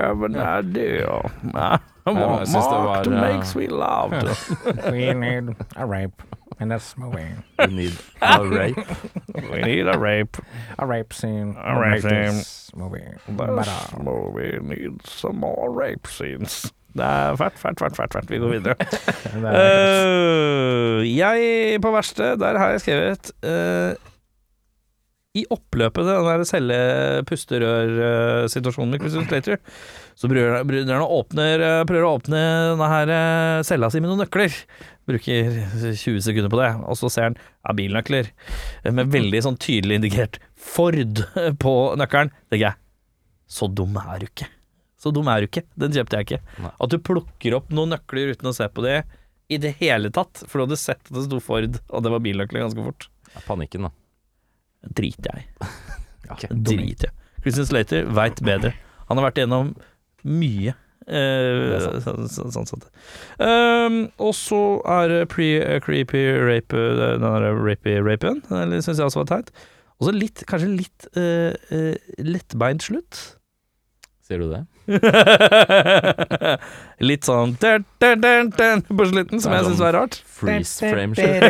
[0.01, 0.91] Ja, men det er det,
[1.53, 4.23] want jeg synes det Mark var, to eh, make me loved.
[4.91, 6.23] We need a rape,
[6.59, 7.35] and that's movie.
[7.59, 8.95] We need a rape.
[9.51, 10.37] We need a rape.
[10.79, 11.55] A rape scene.
[11.57, 12.43] A rape scene.
[12.75, 13.01] movie.
[13.27, 16.73] This movie needs some more rape scenes.
[16.93, 18.13] Det er fælt, fælt, fælt, fælt.
[18.13, 18.29] fælt.
[18.31, 18.75] Vi går videre.
[19.35, 23.91] Er- Eh, jeg på verste, der har jeg skrevet uh,
[25.35, 29.55] i oppløpet til den der celle-pusterør-situasjonen med Christian Slater,
[30.21, 32.39] så brødrene åpner, eh, prøver å åpne
[32.75, 34.53] denne her eh, cella si med noen nøkler.
[35.09, 35.55] Bruker
[35.97, 39.97] 20 sekunder på det, og så ser han ja, bilnøkler eh, med veldig sånn tydelig
[39.97, 41.23] indikert Ford
[41.63, 42.29] på nøkkelen.
[42.51, 42.77] tenker jeg,
[43.49, 44.49] så dum er du ikke.
[45.01, 45.65] Så dum er du ikke.
[45.81, 46.41] Den kjøpte jeg ikke.
[46.67, 46.73] Nei.
[46.85, 48.99] At du plukker opp noen nøkler uten å se på det
[49.49, 52.21] i det hele tatt, for du hadde sett at det sto Ford, og det var
[52.21, 53.09] bilnøkler ganske fort.
[53.33, 53.95] Ja, Panikken, da.
[55.01, 55.71] Driter jeg i.
[56.31, 56.45] Ok.
[56.53, 57.15] Driter jeg.
[57.41, 58.69] Christian Slater veit bedre.
[59.09, 59.73] Han har vært gjennom
[60.27, 60.73] mye.
[61.11, 62.85] Uh, sånn, sånn, sånn sett.
[63.41, 65.49] Um, og så er det pre
[65.81, 68.43] creepy rape eh, Den der rapey rapen.
[68.47, 69.49] Den syns jeg også var teit.
[69.99, 73.19] Og så litt, kanskje litt uh, uh, lettbeint slutt.
[74.25, 74.61] Sier du det?
[77.09, 80.15] litt sånn dun, dun, dun, på slutten, som jeg syns sånn var rart.
[80.37, 81.41] Freeze frame shit.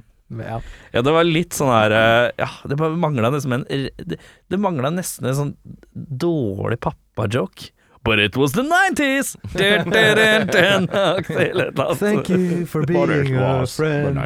[0.30, 0.60] Ja.
[0.94, 4.92] Ja, det var litt sånn her eh, Ja, det mangla nesten en Det, det mangla
[4.94, 5.52] nesten en sånn
[5.92, 7.72] dårlig pappa-joke.
[8.02, 9.34] But it was the 90s!
[9.52, 10.86] Dun, dun, dun, dun.
[10.88, 11.98] Aktig eller et eller annet.
[11.98, 14.16] Thank you for being a friend.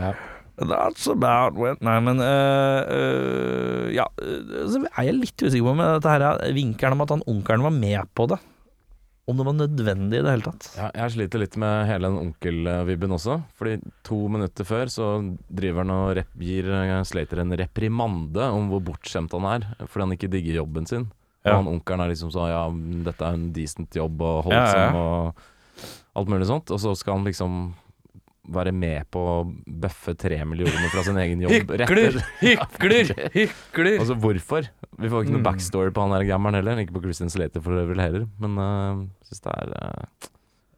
[0.00, 0.14] Ja.
[0.56, 2.26] That's about when Nei, men uh,
[2.86, 7.02] uh, Ja, øh, så er jeg litt usikker på om dette her er vinkelen om
[7.02, 8.38] at han onkelen var med på det.
[9.26, 10.66] Om det var nødvendig i det hele tatt.
[10.76, 13.38] Ja, jeg sliter litt med hele den onkelvibben også.
[13.56, 15.06] Fordi to minutter før så
[15.48, 20.04] driver han og rep gir eh, Slater en reprimande om hvor bortskjemt han er fordi
[20.04, 21.06] han ikke digger jobben sin.
[21.44, 21.54] Ja.
[21.54, 22.66] Og han onkelen er liksom sånn Ja,
[23.08, 25.00] dette er en decent jobb og Ja, holdsom ja.
[25.00, 26.70] og alt mulig sånt.
[26.76, 27.56] Og så skal han liksom
[28.52, 31.70] være med på å bøffe tre millioner fra sin egen jobb.
[31.80, 32.18] Hykler!
[32.42, 33.12] Hykler!
[33.32, 33.96] Hykler!
[34.02, 34.68] Altså hvorfor?
[35.00, 35.46] Vi får ikke noe Mm.
[35.48, 36.76] backstory på han der gammeren heller.
[36.82, 38.26] Ikke på Christian Slater for øvrig heller.
[38.42, 40.28] Men uh, syns det er, uh,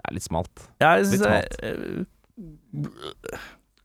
[0.06, 0.68] er litt smalt.
[0.80, 2.06] Jeg syns Litt er halt.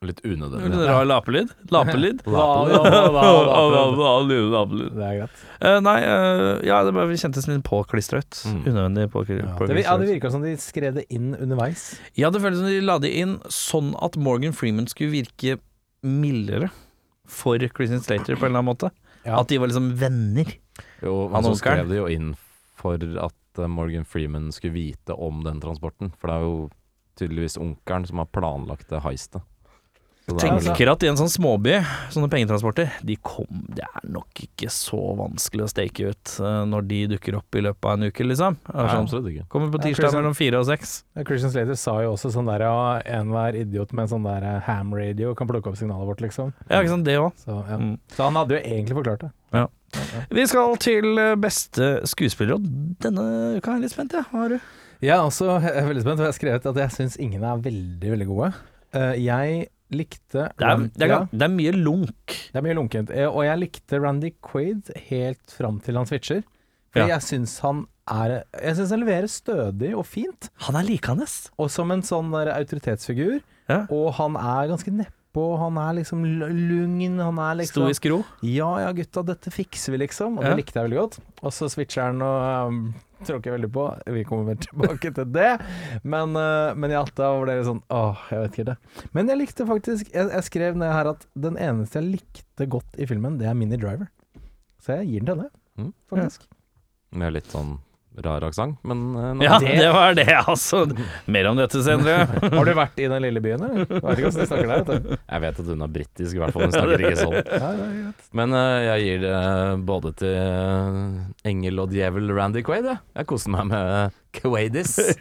[0.02, 0.70] Er Litt øh, unødvendig.
[0.74, 1.50] Litt rar lapelyd.
[1.70, 2.22] Lapelyd.
[2.26, 2.96] Lapelyd.
[4.98, 5.42] Det er greit.
[5.62, 8.40] Uh, nei, uh, ja, det bare kjentes litt påklistra ut.
[8.50, 8.64] Mm.
[8.66, 12.00] Unødvendig påkli- Ja, det, påklistra ja, det virka som de skrev det inn underveis.
[12.18, 15.60] Ja, det føles som de la det inn sånn at Morgan Freeman skulle virke
[16.02, 16.72] mildere
[17.30, 18.90] for Christian Slater på en eller annen måte.
[19.24, 19.38] Ja.
[19.40, 20.50] At de var liksom venner.
[21.06, 22.34] Jo, Han men så skrev de jo inn
[22.82, 26.10] for at uh, Morgan Freeman skulle vite om den transporten.
[26.18, 26.70] For det er jo
[27.22, 29.46] tydeligvis onkelen som har planlagt det heistet.
[30.30, 31.80] Er Tenker at i en sånn småby,
[32.14, 36.86] sånne pengetransporter, de kom, det er nok ikke så vanskelig å stake ut eh, når
[36.92, 38.60] de dukker opp i løpet av en uke, liksom.
[38.70, 39.48] Er Nei, sånn, ikke.
[39.52, 40.94] kommer på tirsdag ja, mellom fire og seks.
[41.18, 42.78] Ja, Christian Slater sa jo også sånn der ja,
[43.18, 46.54] enhver idiot med en sånn der eh, ham radio kan plukke opp signalet vårt, liksom.
[46.68, 47.34] Ja, ikke sant, det òg.
[47.42, 47.82] Så, ja.
[47.82, 47.98] Mm.
[48.14, 49.34] Så han hadde jo egentlig forklart det.
[49.58, 49.68] Ja.
[50.32, 52.72] Vi skal til eh, beste skuespiller, og
[53.04, 54.30] denne uka er jeg litt spent, jeg.
[54.30, 54.72] Hva har du?
[55.02, 58.10] Jeg er også veldig spent, og jeg har skrevet at jeg syns ingen er veldig,
[58.14, 58.54] veldig gode.
[58.94, 62.36] Eh, jeg likte Det er, det, er, det er mye lunk.
[62.52, 63.12] det er mye lunkent.
[63.12, 66.44] Eh, og jeg likte Randy Quaid helt fram til han switcher.
[66.92, 67.14] For Ja.
[67.18, 70.50] jeg syns han er Jeg syns han leverer stødig og fint.
[70.68, 71.50] Han er likandes.
[71.58, 73.42] Og som en sånn autoritetsfigur.
[73.70, 73.86] Ja.
[73.94, 74.92] Og han er ganske
[75.32, 78.24] nedpå, han er liksom lugn, han er liksom Stoisk ro.
[78.44, 80.38] Ja ja, gutta, dette fikser vi, liksom.
[80.38, 80.50] Og Ja.
[80.50, 81.20] det likte jeg veldig godt.
[81.44, 82.94] Og så switcher han og um,
[83.26, 83.86] tråkker veldig på.
[84.12, 85.60] Vi kommer vel tilbake til det.
[86.04, 88.78] Men, uh, men ja, da var det sånn Åh, jeg vet ikke det.
[89.14, 92.98] Men jeg likte faktisk Jeg, jeg skrev ned her at den eneste jeg likte godt
[93.00, 94.10] i filmen, det er Mini Driver.
[94.82, 95.94] Så jeg gir den til henne, Mm.
[96.12, 96.42] faktisk.
[97.16, 97.78] Med litt sånn
[98.20, 100.82] rar aksent, men uh, Ja, det var det, altså.
[101.32, 102.26] Mer om dette senere.
[102.58, 103.86] Har du vært i den lille byen, eller?
[103.88, 105.22] Jeg vet ikke hvordan de snakker der, vet.
[105.32, 106.66] Jeg vet at hun er britisk, i hvert fall.
[106.68, 107.38] Hun snakker ikke sånn.
[107.40, 108.12] Ja, det.
[108.42, 109.38] Men uh, jeg gir det
[109.88, 111.00] både til eh,
[111.54, 112.92] engel og djevel Randy Quaid.
[112.92, 114.98] Jeg, jeg koser meg med Quaidis.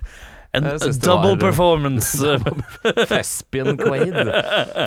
[0.50, 2.26] En det double var- performance.
[3.06, 4.16] Thespian Quaid.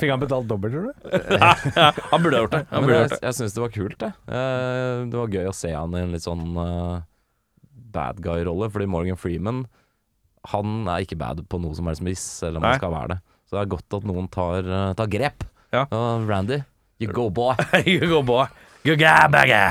[0.01, 1.37] Fikk han betalt dobbelt, tror du?
[2.11, 2.59] Han burde ha gjort det.
[2.73, 3.19] Han burde jeg, det.
[3.23, 4.09] jeg syns det var kult, det.
[4.27, 6.97] Eh, det var gøy å se han i en litt sånn eh,
[7.93, 9.63] bad guy-rolle, fordi Morgan Freeman
[10.51, 13.19] Han er ikke bad på noe som helst vis, selv om han skal være det.
[13.47, 15.45] Så det er godt at noen tar, eh, tar grep.
[15.73, 15.85] Ja.
[15.93, 16.57] Uh, Randy,
[17.01, 17.55] you go boy.
[17.87, 18.47] You go boy.
[18.83, 19.61] You ga bagga.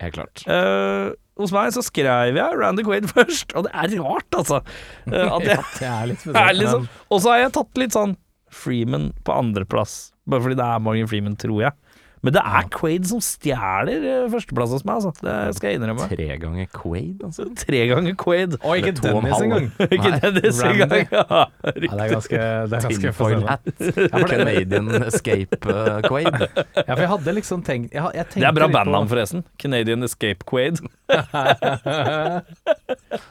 [0.00, 0.42] Helt klart.
[0.50, 4.58] Uh, hos meg så skrev jeg Randy Quaid først, og det er rart, altså.
[5.06, 6.58] Uh, at jeg, Det er litt spesielt.
[6.58, 8.16] liksom, og så har jeg tatt litt sånn
[8.50, 11.89] Freeman på andreplass, bare fordi det er Morgan Freeman, tror jeg.
[12.22, 15.12] Men det er Quaid som stjeler eh, førsteplass hos meg, altså.
[15.24, 16.04] Det skal jeg innrømme.
[16.10, 17.46] Tre ganger Quaid, altså.
[17.62, 18.56] Tre ganger Quaid.
[18.60, 19.70] Og ikke Dennis engang.
[19.86, 20.92] Ikke Dennis engang.
[21.08, 23.40] Ja, Ja, det er ganske, det er ganske Tinfoil.
[24.34, 26.36] Canadian Escape uh, Quaid.
[26.76, 29.40] Ja, for jeg hadde liksom tenkt jeg, jeg Det er bra på- bandnavn, forresten.
[29.62, 30.80] Canadian Escape Quaid.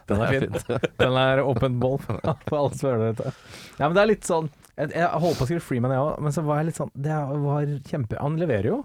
[0.10, 0.58] Den er fin.
[1.00, 3.32] Den er åpent mål for alle som hører dette.
[3.80, 4.50] Ja, men det er litt sånn
[4.80, 6.92] Jeg, jeg holdt på å skrive Freeman, jeg òg, men så var jeg litt sånn
[6.96, 8.78] Det var kjempe Han leverer jo,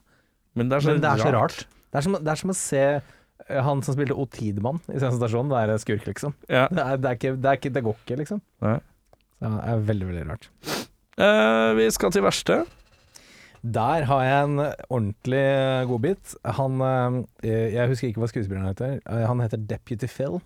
[0.58, 1.60] Men det er så, det er så rart.
[1.94, 4.26] Det er som, det er som å se eh, han som spilte O.
[4.30, 6.34] Tidemann i stasjon, det er skurk, liksom.
[6.50, 6.66] Ja.
[6.66, 8.42] Det, er, det, er ikke, det, er ikke, det går ikke, liksom.
[8.66, 8.78] Nei.
[9.38, 10.48] Så det er veldig, veldig rart.
[11.14, 12.64] Eh, vi skal til verste.
[13.64, 14.58] Der har jeg en
[14.92, 15.44] ordentlig
[15.88, 16.34] godbit.
[16.58, 18.98] Han eh, Jeg husker ikke hva skuespilleren heter.
[19.06, 20.40] Eh, Han heter Deputy Phil.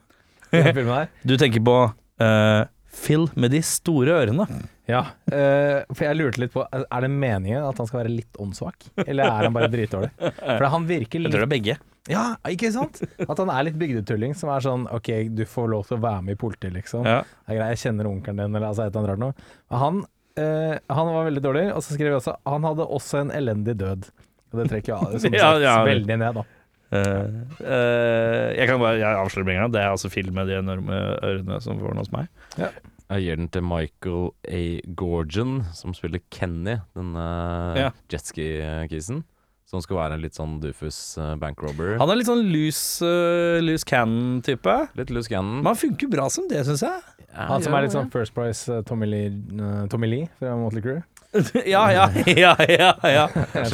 [1.29, 1.77] Du tenker på
[2.25, 4.46] eh, Phil med de store ørene.
[4.88, 8.38] Ja, eh, for jeg lurte litt på Er det meningen at han skal være litt
[8.40, 10.09] åndssvak, eller er han bare dritdårlig?
[10.40, 11.77] For han virker Jeg litt tror det er begge.
[12.09, 13.03] Ja, ikke sant?
[13.20, 16.22] At han er litt bygdetulling som er sånn OK, du får lov til å være
[16.24, 17.05] med i politiet, liksom.
[17.05, 17.18] Ja.
[17.20, 19.51] Det er greit, jeg kjenner onkelen din, eller altså et eller annet rart noe.
[19.68, 19.98] Men han,
[20.40, 23.77] eh, han var veldig dårlig, og så skrev jeg også Han hadde også en elendig
[23.85, 24.09] død.
[24.48, 25.74] Og det trekker jeg som Ja, ja.
[25.85, 26.46] veldig ned, da.
[26.88, 27.24] Eh,
[27.61, 29.72] eh, jeg kan bare jeg avslører med en gang.
[29.74, 32.31] Det er altså film med de enorme ørene som får den hos meg.
[32.59, 34.62] Jeg gir den til Michael A.
[35.01, 37.90] Gorgon, som spiller Kenny, den uh, Ja.
[38.12, 39.22] jetski-kisen.
[39.68, 40.96] Som skal være en litt sånn dufus
[41.40, 41.98] bankrobber.
[42.01, 44.77] Han er litt sånn loose, uh, loose cannon-type.
[44.96, 45.59] Litt loose cannon.
[45.61, 47.01] Men han funker bra som det, syns jeg.
[47.37, 50.83] Han som er litt sånn First Price eh, Tommy Lee, eh, Tommy Lee fra Motley
[50.83, 51.03] Crew.
[51.67, 53.25] ja, ja, ja, ja, ja.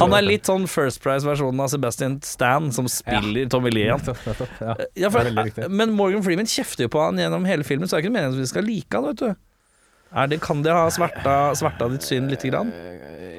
[0.01, 4.03] Han er litt sånn First Price-versjonen av Sebastian Stan, som spiller Tommy Lee igjen.
[4.03, 4.57] Nettopp,
[4.99, 5.11] ja.
[5.15, 5.31] For,
[5.71, 8.35] men Morgan Freeman kjefter jo på han gjennom hele filmen, så det er ikke meningen
[8.35, 9.45] at vi skal like han, vet du.
[10.31, 12.71] Det, kan det ha sverta, sverta ditt syn lite grann?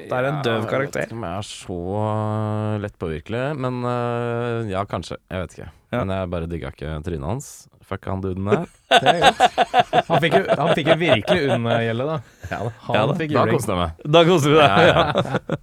[0.06, 1.06] Det er en døv karakter.
[1.06, 5.16] Jeg vet ikke om jeg er så uh, lett påvirkelig, men uh, ja, kanskje.
[5.32, 5.70] Jeg vet ikke.
[5.96, 7.48] Men jeg bare digga ikke trynet hans.
[7.86, 8.66] Fuck han duden der.
[8.90, 9.30] Er.
[10.08, 12.18] Han fikk jo, han fikk jo virkelig unngjelde, da.
[12.50, 14.04] Han Ja da, fikk Da koste jeg meg.
[14.16, 14.90] Da koste du deg.
[14.90, 15.62] Ja, ja.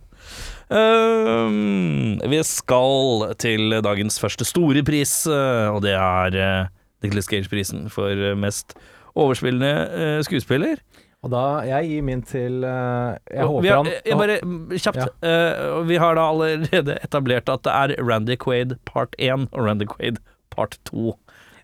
[0.73, 6.71] Um, vi skal til dagens første store pris, uh, og det er uh,
[7.03, 8.77] Nicholas Gage-prisen for uh, mest
[9.19, 10.79] overspillende skuespiller.
[11.23, 14.37] Og da, jeg gir min til eh, Jeg håper har, han jeg bare,
[14.75, 19.63] kjapt, uh, vi har da allerede etablert at det er Randy Quaid part 1 og
[19.63, 20.19] Randy Quaid
[20.55, 21.15] part 2 uh,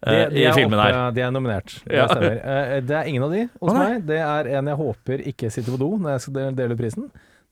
[0.05, 0.97] de, de i er filmen her.
[1.15, 1.75] De er nominert.
[1.85, 2.05] Ja.
[2.07, 2.37] Det stemmer.
[2.39, 4.05] Eh, det er ingen av de hos meg.
[4.09, 7.09] Det er en jeg håper ikke sitter på do når jeg skal dele- ut prisen.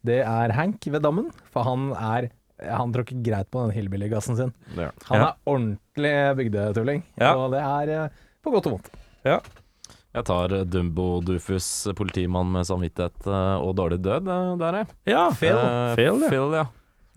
[0.08, 4.54] Det er Hank ved dammen, for han er han tråkker greit på den hillbilly-gassen sin.
[4.74, 5.20] Det han.
[5.20, 5.28] Ja.
[5.28, 7.36] er ordentlig bygdetulling, Ja.
[7.38, 8.10] og det er eh,
[8.42, 8.90] på godt og vondt.
[9.28, 14.26] Jeg tar Dumbo Dufus, politimann med samvittighet og dårlig død.
[14.58, 14.88] der, jeg.
[15.06, 15.54] Ja, Phil.
[15.54, 16.30] Uh, Phil, ja.
[16.32, 16.64] Phil, ja.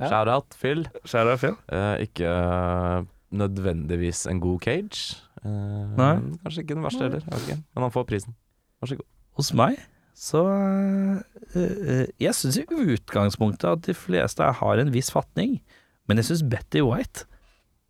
[0.01, 0.09] Ja.
[0.11, 0.83] Shout-out, Phil.
[1.09, 1.57] Skjæra Phil.
[1.73, 5.17] Uh, ikke uh, nødvendigvis en god cage.
[5.45, 6.17] Nei.
[6.43, 7.25] Kanskje ikke den verste heller.
[7.33, 7.57] okay.
[7.75, 8.37] Men han får prisen.
[8.81, 9.09] Vær så god.
[9.39, 9.79] Hos meg
[10.21, 11.17] så øh,
[11.57, 15.61] øh, Jeg syns i utgangspunktet at de fleste har en viss fatning,
[16.09, 17.25] men jeg syns Betty White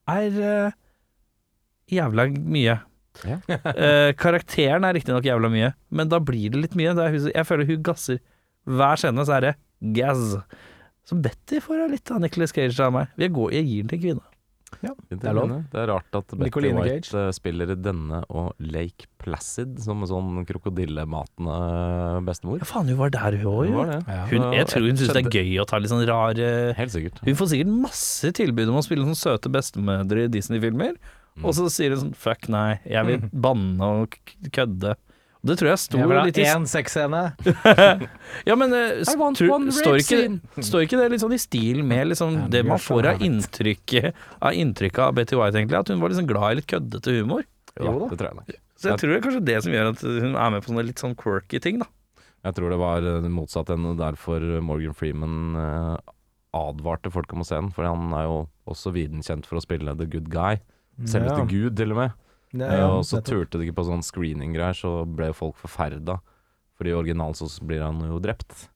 [0.07, 0.72] er øh,
[1.90, 2.79] jævla mye.
[3.26, 3.40] Ja.
[3.81, 6.94] Eh, karakteren er riktignok jævla mye, men da blir det litt mye.
[7.35, 8.20] Jeg føler hun gasser
[8.64, 9.55] hver scene, så er det
[9.96, 10.37] gazz.
[11.05, 13.11] Så Betty får litt av Nicholas Cage av meg.
[13.18, 14.22] Jeg, går, jeg gir den til en
[14.76, 14.94] kvinne.
[15.11, 15.52] Det er lov.
[15.72, 17.26] Det er rart at Betty Nicoline White Cage.
[17.28, 21.56] uh, spiller i denne og Lake Placid som en sånn krokodillematende
[22.26, 22.61] bestemor.
[22.62, 23.92] Ja, faen, hun var der, hun òg.
[24.06, 24.24] Ja.
[24.56, 27.20] Jeg tror hun syns det er gøy å ta litt sånn rare Helt sikkert.
[27.26, 30.96] Hun får sikkert masse tilbud om å spille sånne søte bestemødre i Disney-filmer,
[31.38, 31.44] Mm.
[31.46, 34.16] og så sier hun sånn fuck nei, jeg vil banne og
[34.50, 34.96] kødde.
[35.40, 37.20] Det tror jeg sto Jeg litt i én sexscene.
[38.48, 39.05] Ja, men uh, I
[39.38, 40.18] tror- står, ikke,
[40.61, 44.18] står ikke det litt sånn i stil med liksom Ja, det man får av inntrykket
[44.37, 45.81] av inntrykket av Betty White, egentlig?
[45.81, 47.46] At hun var liksom glad i litt køddete humor?
[47.81, 48.53] Jo, da, det tror jeg nok.
[48.81, 50.87] Så jeg tror det er kanskje det som gjør at hun er med på sånne
[50.88, 51.88] litt sånn quirky ting, da.
[52.48, 55.96] Jeg tror det var uh, motsatt enn derfor Morgan Freeman uh,
[56.57, 59.64] advarte folk om å se den, for han er jo også viden kjent for å
[59.64, 60.61] spille the good guy.
[61.00, 61.48] Selveste Ja.
[61.48, 62.16] Gud, til og med.
[62.53, 66.19] Ja, Eh, ja, og så turte de ikke på sånn screening-greier, så ble folk forferda.
[66.75, 68.69] For i originalen så blir han jo drept.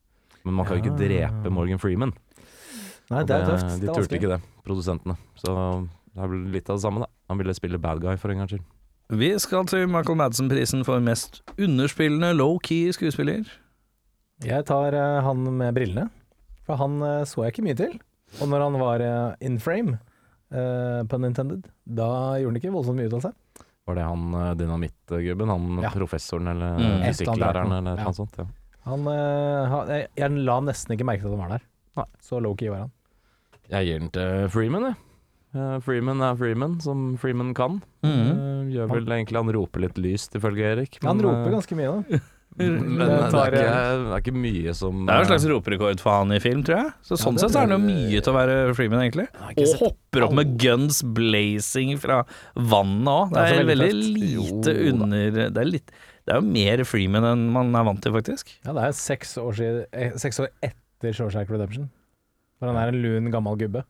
[0.45, 2.13] Men man kan jo ikke drepe Morgan Freeman.
[3.09, 3.81] Nei, det, det er tøft.
[3.81, 5.17] De turte ikke det, produsentene.
[5.41, 5.51] Så
[6.13, 7.09] det er vel litt av det samme, da.
[7.29, 8.65] Han ville spille bad guy for en gangs skyld.
[9.13, 13.45] Vi skal til Michael Madsen-prisen for mest underspillende low-key skuespiller.
[14.45, 16.07] Jeg tar uh, han med brillene,
[16.65, 17.97] for han uh, så jeg ikke mye til.
[18.41, 19.99] Og når han var uh, in frame,
[20.53, 23.37] uh, pun intended, da gjorde han ikke voldsomt mye ut av seg.
[23.85, 25.49] Var det han eh, dynamittgubben?
[25.49, 25.89] Han Ja.
[25.93, 27.03] professoren eller Mm.
[27.05, 28.11] fysikklæreren eller noe ja.
[28.13, 28.37] sånt?
[28.37, 28.45] Ja.
[28.85, 31.65] Han, eh, han, jeg, jeg la nesten ikke merke til at han var der.
[31.97, 32.05] Nei.
[32.21, 32.91] Så low-key var han.
[33.69, 34.95] Jeg gir den til Freeman, jeg.
[35.55, 37.81] Eh, Freeman er Freeman, som Freeman kan.
[38.03, 38.71] Mm.
[38.73, 40.97] Gjør vel egentlig han roper litt lyst, ifølge Erik.
[41.03, 42.19] Han roper ganske mye, da.
[42.55, 45.99] Men Det er, ikke, det er ikke mye som Det er jo en slags roperekord
[46.03, 46.91] for han i film, tror jeg.
[47.03, 49.25] Så Sånn ja, sett så er det jo mye til å være Freeman, egentlig.
[49.59, 52.21] Og hopper opp med guns blazing fra
[52.55, 53.33] vannet òg.
[53.35, 55.91] Det er er veldig veldig lite Jo under Det er, litt,
[56.23, 58.55] det er jo mer Freeman enn man er vant til, faktisk.
[58.63, 61.89] Ja, det er seks år, siden, eh, seks år etter Shoreshack Redemption.
[62.61, 63.83] For han er en lun, gammel gubbe.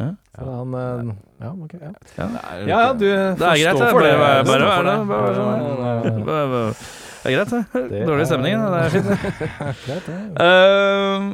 [0.00, 0.10] Ja.
[0.40, 1.74] Han eh, Ja, ok.
[1.80, 3.92] Ja, er ja, du Det er greit, det.
[3.92, 5.08] Bare, Bare, bare, bare, bare, det.
[5.12, 7.04] bare, bare, bare.
[7.26, 7.90] Det er greit, det.
[7.90, 8.60] Det Dårlig stemning.
[8.62, 10.38] Det er fint.
[10.46, 11.30] Ehm,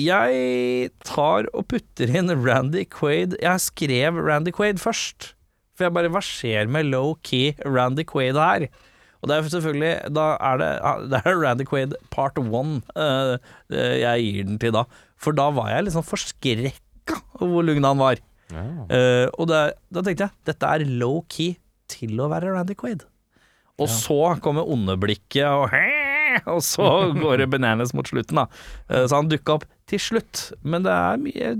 [0.00, 5.34] jeg tar og putter inn Randy Quaid Jeg skrev Randy Quaid først.
[5.76, 8.66] For jeg bare Hva skjer med low-key Randy Quaid her?
[9.22, 10.70] Og det er selvfølgelig Da er det,
[11.12, 13.36] det er Randy Quaid part one uh,
[13.70, 14.86] jeg gir den til da.
[15.20, 18.18] For da var jeg liksom forskrekka over hvor lugn han var.
[18.52, 18.64] Ja.
[18.90, 21.54] Uh, og det, da tenkte jeg dette er low-key
[21.92, 23.04] til å være Randy Quaid.
[23.80, 23.94] Og Ja.
[23.94, 25.72] så kommer ondeblikket, og,
[26.52, 28.36] og så går det bananas mot slutten.
[28.36, 28.46] da
[28.90, 30.52] Eh, Så han dukka opp til slutt.
[30.62, 31.54] Men det er mye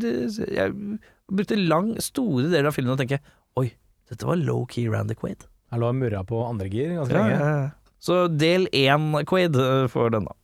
[0.53, 0.99] Jeg
[1.33, 3.19] brukte lang, store deler av filmen og tenke
[3.57, 3.73] Oi,
[4.09, 5.47] dette var low-key Randy Quaid.
[5.73, 7.39] Jeg lå og murra på andre gir ganske Ja, lenge.
[7.41, 7.71] ja.
[8.03, 9.55] Så del én Quaid
[9.91, 10.35] for den, da.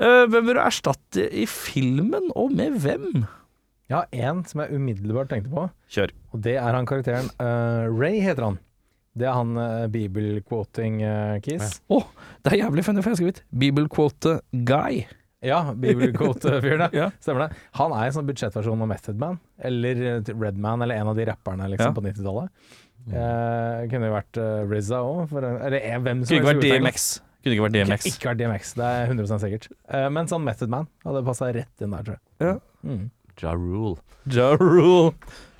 [0.00, 3.26] Eh, hvem vil du erstatte i filmen, og med hvem?
[3.88, 6.10] Ja, én som jeg umiddelbart tenkte på, Kjør.
[6.34, 8.58] og det er han karakteren uh, Ray heter han.
[9.16, 11.78] Det er han uh, bibelquoting-kis.
[11.88, 15.04] Å, Å, det er jævlig funny, for jeg har skrevet bibelquote-guy.
[15.46, 17.10] Ja, bibelquote-fyren, ja.
[17.22, 17.60] Stemmer det.
[17.80, 21.26] Han er en sånn budsjettversjon av Method Man, eller Red Redman, eller en av de
[21.28, 21.96] rapperne liksom, Ja.
[21.96, 22.74] på 90-tallet.
[23.06, 26.80] Uh, kunne jo vært uh, RZA òg, eller eh, hvem som Kunne ikke vært helst.
[26.82, 27.04] DMX.
[27.46, 28.06] Kunne ikke vært DMX.
[28.10, 29.68] Ikke vært DMX, det er 100% sikkert.
[29.86, 32.48] Uh, men sånn Method Man hadde passa rett inn der, tror jeg.
[32.48, 32.56] Ja.
[32.88, 33.04] Mm.
[33.44, 33.94] Ja Rule.
[34.34, 35.12] Ja Rule.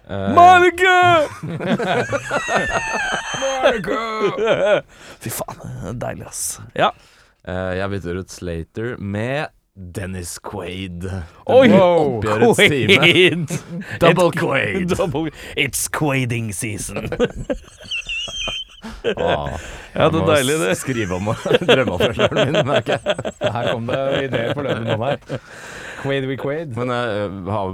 [0.06, 1.26] Eh, Monica!
[5.22, 6.42] Fy faen, det deilig, ass.
[6.78, 6.90] Ja.
[7.46, 11.04] Uh, jeg bytter ut Slater med Dennis Quaid.
[11.52, 11.68] Oi!
[11.74, 12.96] Oppgjørets time.
[13.02, 13.48] Quaid!
[14.02, 14.88] Double Quaid.
[14.94, 17.08] Double, it's quaiding season.
[19.16, 19.50] Ah,
[19.96, 20.74] Ja, det er deilig, det.
[20.78, 21.26] Skrive om
[21.66, 23.14] drømmeoppfølgeren min, merker jeg.
[23.42, 25.18] Her kom det ideer på løpet av her.
[26.06, 26.74] Quaid we Quaid.
[26.78, 27.72] Men uh,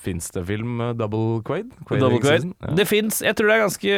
[0.00, 1.72] fins det film uh, Double Quaid?
[1.90, 2.48] Double Quaid.
[2.60, 2.74] Ja.
[2.78, 3.94] Det fins Jeg tror det er ganske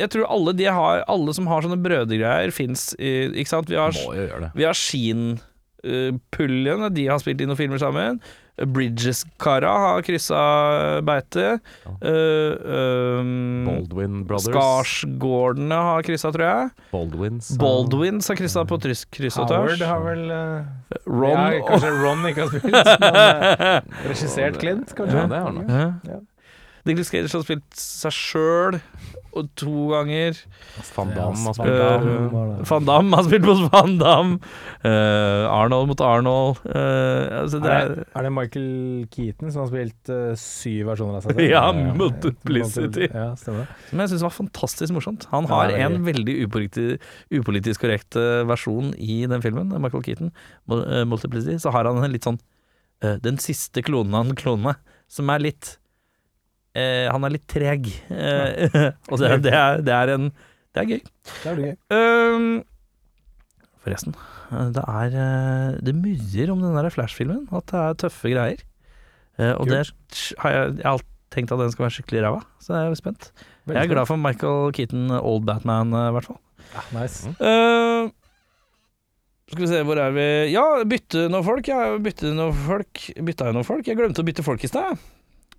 [0.00, 3.70] Jeg tror alle de har Alle som har sånne brødregreier, fins Ikke sant?
[3.70, 4.52] Vi har, Må jo gjøre det.
[4.58, 5.32] vi har Sheen
[5.84, 8.20] uh, de har spilt inn noen filmer sammen.
[8.66, 10.40] Bridges-kara har kryssa
[11.06, 11.60] beitet.
[11.86, 14.50] Uh, um, Baldwin Brothers.
[14.50, 16.70] Skarsgårdene har kryssa, tror jeg.
[16.92, 17.52] Baldwins.
[17.60, 22.46] Baldwins har kryssa på kryss og Howard har vel uh, Ron ja, Kanskje Ron ikke
[22.46, 25.16] har spilt, men uh, regissert Clint, kanskje?
[25.22, 25.64] Ja, det har han.
[25.68, 25.88] Ja.
[26.10, 26.20] Ja.
[26.88, 28.80] Nicolas Cage har spilt seg sjøl
[29.36, 30.38] og to ganger.
[30.96, 32.04] Van Damme har Van spilt Eh,
[32.58, 32.66] det.
[32.70, 34.38] Van Damme har spilt mot Van Damme.
[34.84, 36.60] Eh, Arnold mot Arnold.
[36.64, 38.70] Uh, altså det Er er det, er det Michael
[39.14, 41.50] Keaton som har spilt eh, syv versjoner av seg selv?
[41.54, 43.08] Ja, Eh, Multiplicity.
[43.12, 43.28] Ja.
[43.40, 43.60] Som
[44.02, 45.26] jeg syns var fantastisk morsomt.
[45.34, 47.00] Han har er en veldig upolitisk,
[47.34, 50.32] upolitisk korrekt eh, versjon i den filmen, Michael Keaton.
[50.70, 51.58] Eh, Multiplicity.
[51.62, 52.38] Så har han en litt sånn
[53.02, 55.76] eh, Den siste klonen han kloner med, som er litt
[56.74, 57.90] eh, Han er litt treg.
[58.10, 58.74] Eh,
[59.10, 61.00] og det, det, er, det er en Det er gøy.
[61.30, 61.76] Det blir gøy.
[61.94, 62.50] Um,
[63.84, 64.16] forresten,
[64.50, 67.46] eh, det er eh, Det murrer om den der Flash-filmen.
[67.54, 68.66] At det er tøffe greier.
[69.40, 69.82] Eh, og det
[70.42, 73.30] har jeg, jeg har tenkt at den skal være skikkelig ræva, så jeg er spent.
[73.70, 76.40] Jeg er glad for Michael Keaton, Old Batman, eh, i hvert fall.
[76.74, 77.30] Ja, nice.
[77.40, 78.10] Uh,
[79.50, 81.66] skal vi se, hvor er vi Ja, bytte noen folk.
[81.66, 83.88] Ja, bytte noen folk Bytta jeg noen folk?
[83.88, 85.00] Jeg glemte å bytte folk i stad.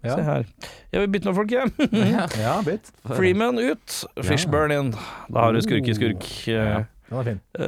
[0.01, 0.47] Ja, Se her.
[0.91, 1.89] Jeg vil bytte noen folk, jeg.
[2.41, 2.89] ja bytt.
[3.19, 4.89] Freeman ut, Fishburn inn.
[5.29, 6.25] Da har du skurke-skurk.
[6.49, 6.87] Ja.
[7.11, 7.41] Den var fin.
[7.59, 7.67] Eh,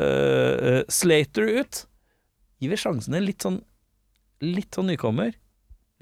[0.72, 1.84] eh, Slater ut.
[2.64, 3.62] Gir vi sjansene litt sånn
[4.44, 5.32] Litt sånn nykommer.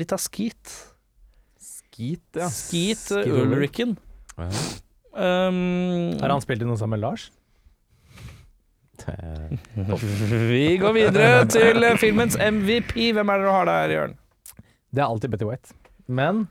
[0.02, 0.72] Litt av Skeet.
[1.62, 2.48] Skeet, ja.
[2.50, 3.91] Skeet uh, Ulriken.
[4.34, 4.48] Ja.
[5.12, 7.28] Um, Har han spilt i noe sammen med Lars?
[10.52, 13.12] Vi går videre til eh, filmens MVP.
[13.17, 14.17] Hvem er det du har der, Jørn?
[14.91, 15.78] Det er alltid Betty White.
[16.08, 16.48] Men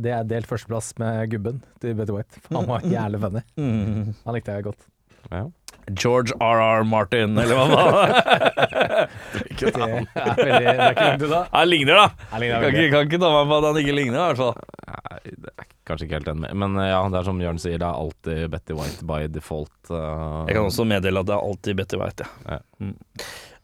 [0.00, 2.40] det er delt førsteplass med gubben til Betty White.
[2.54, 3.42] Han var jævlig funny.
[3.58, 4.86] Han likte jeg godt.
[5.30, 5.42] Ja.
[5.98, 6.84] George R.R.
[6.86, 8.18] Martin, eller hva var det?
[9.58, 10.04] Det er,
[10.38, 11.40] veldig, det er ikke langt unna.
[11.52, 12.26] Han ligner, da.
[12.30, 12.82] Han ligner Kan veldig.
[12.86, 14.54] ikke, kan ikke ta meg på at han ikke ligner, i hvert fall.
[14.92, 17.78] Nei, det er kanskje ikke helt enig med Men ja, det er som Jørn sier,
[17.82, 19.74] det er alltid Betty White by default.
[19.90, 22.58] uh, Jeg kan også meddele at det er alltid Betty White, ja.
[22.58, 22.60] Ja.
[22.82, 22.94] Mm.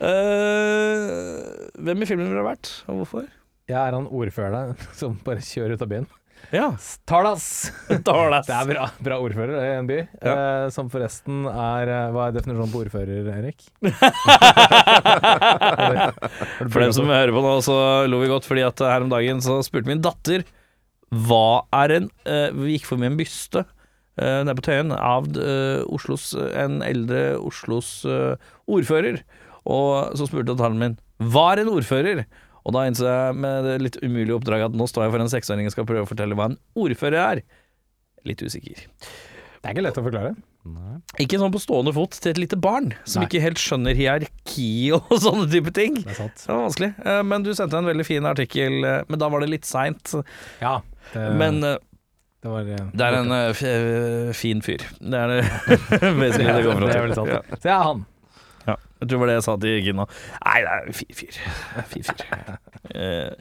[0.08, 3.26] Eh, hvem i filmen ville det vært, og hvorfor?
[3.68, 6.06] Jeg er han ordføreren som bare kjører ut av byen.
[6.54, 6.68] Ja.
[7.08, 7.44] Talas!
[8.06, 8.46] Talas.
[8.46, 12.32] Det er bra, bra ordfører i en by, eh, som forresten er eh, Hva er
[12.36, 13.58] definisjonen på ordfører, Erik?
[16.70, 17.76] For dem som hører på nå, så
[18.08, 20.40] lo vi godt, fordi at her om dagen så spurte min datter
[21.08, 25.80] hva er en eh, Vi gikk forbi en byste eh, nede på Tøyen av eh,
[25.92, 28.34] Oslos, en eldre Oslos eh,
[28.70, 29.16] ordfører.
[29.68, 32.18] Og så spurte datteren min hva er en ordfører?
[32.68, 35.32] Og da innså jeg med det litt umulige oppdraget at nå står jeg for en
[35.32, 37.40] seksåring og skal prøve å fortelle hva en ordfører er.
[38.28, 38.84] Litt usikker.
[39.58, 40.34] Det er ikke lett å forklare.
[40.68, 40.98] Nei.
[41.24, 43.28] Ikke sånn på stående fot til et lite barn som Nei.
[43.30, 45.96] ikke helt skjønner hierarki og sånne type ting.
[46.02, 46.44] Det er sant.
[46.44, 46.90] Det var vanskelig.
[47.08, 50.12] Eh, Men du sendte en veldig fin artikkel, eh, men da var det litt seint.
[50.60, 50.76] Ja.
[51.14, 51.78] Det, Men eh,
[52.44, 53.32] det var det er en
[54.36, 54.84] fin fyr.
[55.00, 55.40] Det er det
[56.20, 57.32] vesentlige det går det fra er vel sant.
[57.32, 57.40] Ja.
[57.56, 58.04] Så jeg er han.
[58.68, 58.74] Ja.
[59.00, 60.04] Jeg tror det var det jeg sa til Gina.
[60.44, 61.42] Nei, det er fyr.
[62.88, 63.32] Eh,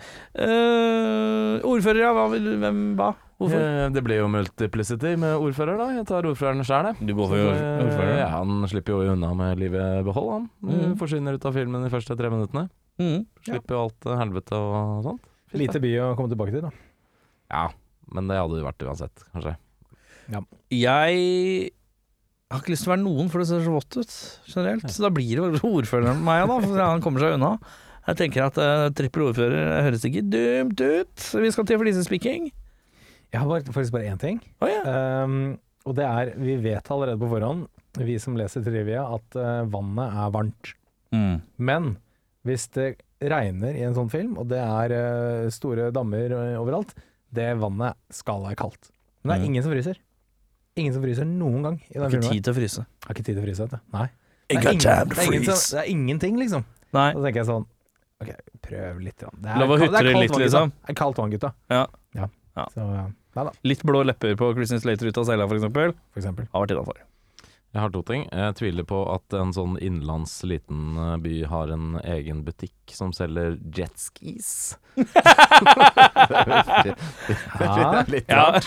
[0.44, 2.10] eh, ordfører, ja.
[2.16, 3.12] Hva vil, hvem, hva?
[3.40, 3.62] Hvorfor?
[3.62, 5.86] Eh, Det blir jo multiplicity med ordfører, da.
[5.96, 7.08] Jeg tar ordføreren sjøl, jeg.
[7.08, 8.14] Du går for ordfører?
[8.20, 10.50] Ja, han slipper jo unna med livet i behold, han.
[10.66, 10.96] Mm.
[11.00, 12.66] Forsvinner ut av filmen de første tre minuttene.
[13.00, 13.24] Mm.
[13.46, 15.24] Slipper jo alt eh, helvete og sånt.
[15.48, 16.74] Fint, Lite by å komme tilbake til, da.
[17.54, 17.66] Ja,
[18.12, 19.56] men det hadde det vært uansett, kanskje.
[20.76, 21.72] Jeg
[22.56, 24.14] har ikke lyst til å være noen, for det ser så vått ut
[24.54, 24.88] generelt.
[24.94, 27.58] Så da blir det ordføreren meg, da, for han kommer seg unna.
[28.08, 31.26] Jeg tenker at uh, trippel ordfører høres ikke dumt ut.
[31.44, 32.46] Vi skal til flisespikking.
[33.36, 34.38] Jeg har faktisk bare én ting.
[34.64, 34.80] Oh, ja.
[35.26, 37.66] Um, og det er Vi vet allerede på forhånd,
[38.00, 40.72] vi som leser trivia, at uh, vannet er varmt.
[41.12, 41.36] Mm.
[41.60, 41.92] Men
[42.48, 46.32] hvis det regner i en sånn film, og det er uh, store dammer
[46.62, 46.96] overalt,
[47.36, 48.88] det vannet skal være kaldt.
[49.20, 49.50] Men det er Mm.
[49.52, 50.00] ingen som fryser.
[50.78, 52.86] Ingen som fryser noen gang i den Har ikke tid til å fryse.
[53.08, 53.80] Har ikke tid til å fryse, vet du.
[53.98, 54.08] Nei.
[54.48, 55.44] Det er ingen- det er ingen.
[55.44, 56.66] Det er ingenting, liksom.
[56.94, 57.12] Nei.
[57.14, 57.66] Så tenker jeg sånn
[58.22, 58.30] OK,
[58.66, 59.18] prøv litt.
[59.18, 59.36] grann.
[59.42, 60.72] Det er, Lov å hutre litt, liksom.
[60.72, 61.54] Det er kaldt vann, gutta.
[61.70, 61.86] Ja.
[62.16, 62.28] Ja.
[62.56, 62.66] Ja.
[62.74, 63.08] Så ja.
[63.38, 65.94] Nei da, Litt blå lepper på Christian Slater ut av seila, for eksempel.
[66.14, 66.48] for eksempel.
[66.54, 66.98] Har vært innafor.
[67.78, 68.24] Jeg har to ting.
[68.34, 73.12] Jeg tviler på at en sånn innenlands liten eh, by har en egen butikk som
[73.14, 74.48] selger jetskis.
[77.62, 78.02] Ja.
[78.10, 78.66] Litt rart.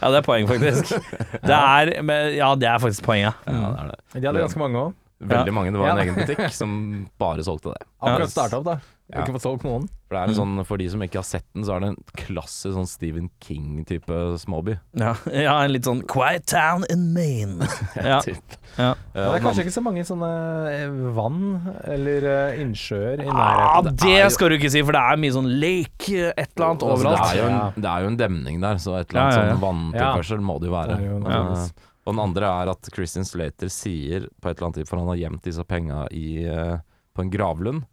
[0.00, 0.90] ja, det er poeng, faktisk.
[1.38, 3.38] Det er men, Ja, det er faktisk poenget.
[3.46, 4.00] Ja, det er det.
[4.16, 4.98] De hadde ganske mange òg.
[5.30, 5.70] Veldig mange.
[5.70, 6.74] Det var en egen butikk som
[7.22, 7.86] bare solgte det.
[8.02, 8.80] Akkurat starta opp, da.
[9.06, 9.22] Ja.
[9.22, 9.86] Ikke fått solgt noen.
[10.10, 11.88] For det er en sånn, For de som ikke har sett den, så er det
[11.92, 14.74] en klassisk sånn Stephen King-type småby.
[14.98, 17.68] Ja, ja, en litt sånn Quiet town in Maine.
[18.10, 18.18] Ja.
[18.24, 18.56] Typ.
[18.74, 18.90] Ja.
[19.14, 20.30] Eh, det er kanskje ikke så mange sånne
[20.72, 21.44] eh, vann
[21.86, 25.50] eller eh, innsjøer i Ah, det skal du ikke si, for det er mye sånn
[25.62, 27.22] lake et eller annet Altså, overalt.
[27.22, 29.44] Det er, jo en, det er jo en demning der, så et eller annet Ja,
[29.44, 29.54] ja, ja.
[29.54, 30.98] sånn vanntilførsel må det jo være.
[30.98, 34.80] Det jo Eh, og den andre er at Christian Slater sier på et eller annet
[34.80, 36.78] tid, for han har gjemt disse penga i, eh,
[37.14, 37.84] på en gravlund,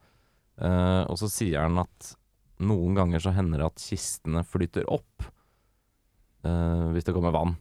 [0.62, 2.14] eh, og så sier han at
[2.60, 5.28] noen ganger så hender det at kistene flyter opp
[6.46, 7.56] uh, hvis det kommer vann.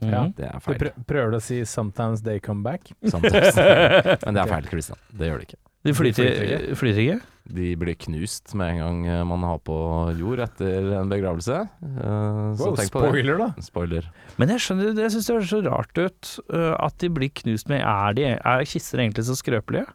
[0.00, 0.24] Ja.
[0.24, 0.32] Mhm.
[0.38, 0.78] Det er feil.
[0.80, 2.90] Du prøver du å si 'sometimes they come back'?
[3.04, 3.54] Sometimes.
[4.24, 4.98] Men det er feil, Christian.
[5.12, 5.60] Det gjør det ikke.
[5.84, 7.20] De flyter, flyter flyter ikke?
[7.56, 9.76] De blir knust med en gang eh, man har på
[10.18, 11.56] jord etter en begravelse.
[11.80, 13.08] Eh, så Wow, tenk på det.
[13.12, 13.48] spoiler, da.
[13.64, 14.10] Spoiler.
[14.36, 17.68] Men jeg skjønner, jeg syns det høres så rart ut uh, at de blir knust
[17.72, 19.86] med Er, de, er kister egentlig så skrøpelige?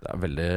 [0.00, 0.50] Det er veldig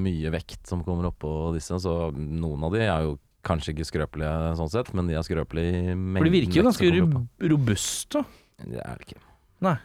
[0.00, 3.12] mye vekt som kommer oppå disse, så noen av de er jo
[3.46, 6.64] kanskje ikke skrøpelige sånn sett, men de er skrøpelige i mengden For de virker jo
[6.66, 8.24] ganske robuste.
[8.64, 9.22] Det er det ikke.
[9.64, 9.76] Nei.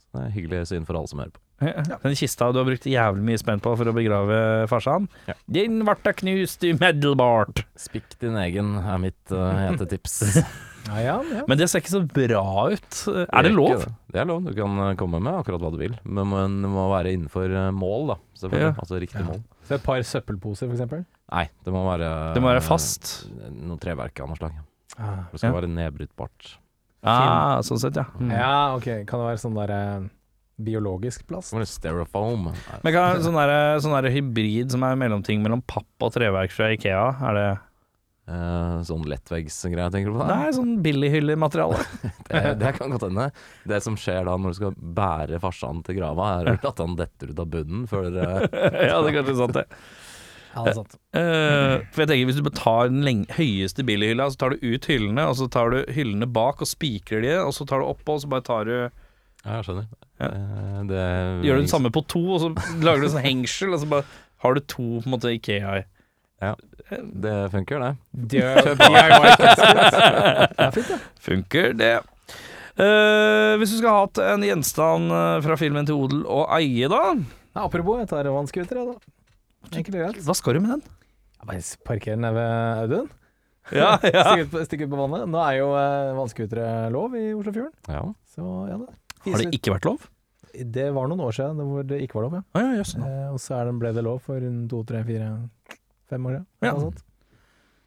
[0.00, 1.42] Så det er hyggelig syn for alle som hører på.
[1.58, 4.36] Den kista du har brukt jævlig mye spenn på for å begrave
[4.70, 5.34] farsan, Ja.
[5.50, 7.64] den ble knust umiddelbart.
[7.76, 10.20] Spikk din egen er mitt uh, hete tips.
[10.88, 11.42] Ja, ja, ja.
[11.48, 12.98] Men det ser ikke så bra ut.
[13.28, 13.82] Er det lov?
[13.84, 13.92] Det.
[14.14, 15.94] det er lov, du kan eh, komme med akkurat hva du vil.
[16.08, 18.18] Men det må være innenfor eh, mål, da.
[18.40, 18.70] Selvfølgelig.
[18.72, 18.74] Ja.
[18.82, 19.26] Altså riktig Ja.
[19.28, 19.42] mål.
[19.68, 21.04] Så et par søppelposer, eksempel?
[21.30, 23.26] Nei, det må være Det må være fast.
[23.28, 24.56] eh, Noe treverk av noe slag.
[24.98, 25.26] Ah.
[25.30, 25.60] Det skal Ja.
[25.60, 26.54] være nedbrytbart.
[27.04, 28.06] Ah, sånn sett, ja.
[28.18, 28.30] Mm.
[28.32, 28.88] Ja, ok.
[29.06, 30.08] Kan det være sånn der eh,
[30.58, 31.54] biologisk plast?
[31.70, 32.48] Styrofoam.
[32.82, 36.72] Men kan sånn der, sånn der hybrid som er mellomting mellom papp og treverk fra
[36.74, 37.46] Ikea, er det
[38.28, 40.24] Eh, sånn lettveggsgreie, tenker du på?
[40.28, 41.78] Nei, sånn billighyllemateriale.
[42.28, 43.30] Det, det kan godt hende.
[43.68, 46.98] Det som skjer da når du skal bære farsan til grava, er vel at han
[46.98, 48.44] detter ut av bunnen før uh,
[48.90, 49.64] ja, det er kanskje sant, det.
[50.52, 50.98] Ja, det er sant.
[51.16, 54.66] Uh, for jeg tenker Hvis du bare tar den leng høyeste billighylla, så tar du
[54.66, 57.88] ut hyllene, og så tar du hyllene bak og spikrer de, og så tar du
[57.88, 59.88] oppå, og så bare tar du Ja, jeg skjønner.
[60.20, 60.32] Ja.
[60.34, 61.04] Eh, det
[61.48, 62.52] Gjør du det samme på to, og så
[62.84, 65.86] lager du sånn hengsel, og så bare har du to på en måte Ikea i.
[66.38, 67.96] Det funker, det.
[68.32, 69.32] DIY.
[71.26, 71.96] Funker det.
[72.78, 76.86] Uh, hvis du skal ha hatt en gjenstand eh, fra filmen til odel og eie,
[76.92, 77.00] da?
[77.56, 79.72] Ja, apropos, jeg tar vannskuter, jeg, da.
[79.72, 80.20] Enkelt og greit.
[80.28, 80.84] Hva skal du med den?
[81.48, 83.08] Bare parker nede ved Audun.
[83.74, 84.22] Ja, ja.
[84.28, 85.26] Stikk ut, på- stikk ut på vannet.
[85.32, 88.04] Nå er jo uh, vannskutere lov i Oslofjorden, Ja.
[88.36, 88.88] så ja da.
[89.26, 90.06] Har det ikke vært lov?
[90.58, 92.44] Det var noen år siden hvor det ikke var lov, ja.
[92.56, 92.94] Ah, ja, jøss.
[93.02, 95.28] Eh, og så er det, ble det lov for rundt to, tre, fire,
[96.10, 96.38] fem år.
[96.64, 96.72] Ja.
[96.72, 97.02] Noe sånt.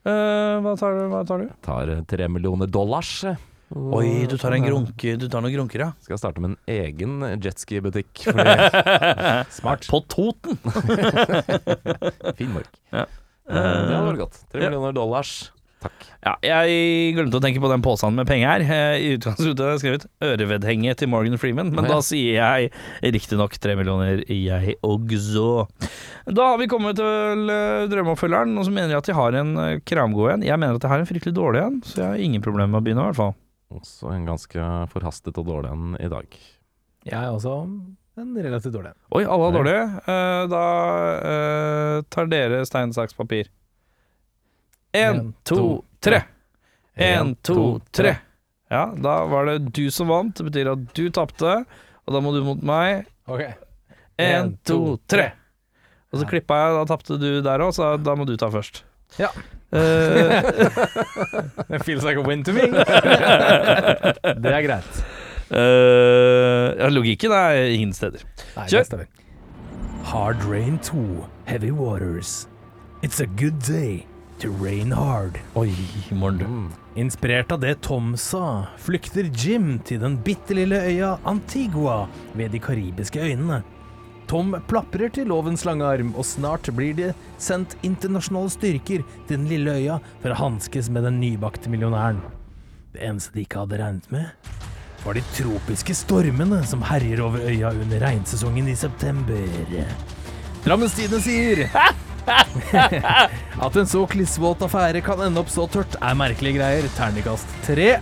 [0.02, 1.50] Eh, hva, tar, du- hva tar du?
[1.62, 3.24] Tar eh, tre millioner dollars.
[3.30, 3.36] eh.
[3.72, 5.92] Oi, du tar en grunke Du tar noen grunker, ja.
[6.04, 8.26] Skal starte med en egen jetski-butikk.
[9.62, 9.88] Smart.
[9.88, 10.58] På Toten!
[12.38, 12.68] Finnmark.
[12.92, 13.06] Ja.
[13.48, 14.42] Uh, Det hadde vært godt.
[14.52, 14.70] Tre Ja.
[14.70, 15.32] millioner dollars.
[15.82, 16.04] Takk.
[16.22, 18.62] Ja, jeg glemte å tenke på den posen med penger.
[18.62, 18.94] her.
[19.02, 21.96] I utgangspunktet har jeg skrevet ørevedhenge til Morgan Freeman, men Ja.
[21.96, 22.72] da sier jeg
[23.16, 25.68] riktignok tre millioner, jeg også.
[26.30, 29.58] Da har vi kommet til eh, drømmeoppfølgeren, og så mener jeg at de har en
[29.58, 30.44] eh, kramgod en.
[30.46, 32.82] Jeg mener at de har en fryktelig dårlig en, så jeg har ingen problemer med
[32.82, 33.34] å begynne, i hvert fall.
[33.74, 36.28] Også en ganske forhastet og dårlig en i dag.
[37.08, 37.56] Jeg er også
[38.22, 39.00] en relativt dårlig en.
[39.18, 39.84] Oi, alle er dårlige.
[40.06, 40.64] Eh, da
[41.32, 43.50] eh, tar dere stein, saks, papir.
[44.94, 46.24] Én, En, to, tre.
[46.96, 48.18] En, Én, to, tre.
[48.72, 50.36] Ja, da var det du som vant.
[50.36, 51.62] Det betyr at du tapte,
[52.06, 53.06] og da må du mot meg.
[53.28, 53.46] Ok.
[54.20, 55.32] Én, En, to, tre.
[56.12, 58.84] Og så klippa jeg, da tapte du der òg, så da må du ta først.
[59.20, 59.32] Ja.
[59.72, 60.44] Eh,
[61.76, 62.68] It feels like a win to me.
[64.44, 65.02] det er greit.
[65.52, 68.24] Uh, ja, logikken er ingen steder.
[68.56, 69.08] Nei, Kjør.
[70.12, 72.48] Hard Rain 2, Heavy Waters.
[73.02, 74.06] It's a good day
[74.42, 75.38] to rain hard.
[75.54, 75.74] Oi,
[76.12, 76.42] morgen.
[76.42, 76.72] Mm.
[76.96, 82.60] Inspirert av det Tom sa, flykter Jim til den bitte lille øya Antigua ved de
[82.60, 83.62] karibiske øyene.
[84.32, 89.46] Tom plaprer til lovens lange arm, og snart blir det sendt internasjonale styrker til den
[89.52, 92.24] lille øya for å hanskes med den nybakte millionæren.
[92.96, 94.54] Det eneste de ikke hadde regnet med,
[95.06, 99.46] var de tropiske stormene som herjer over øya under regnsesongen i september.
[100.66, 101.68] Drammens Tidende sier
[103.66, 106.90] at en så klissvåt affære kan ende opp så tørt, er merkelige greier.
[106.98, 107.94] Terningkast tre.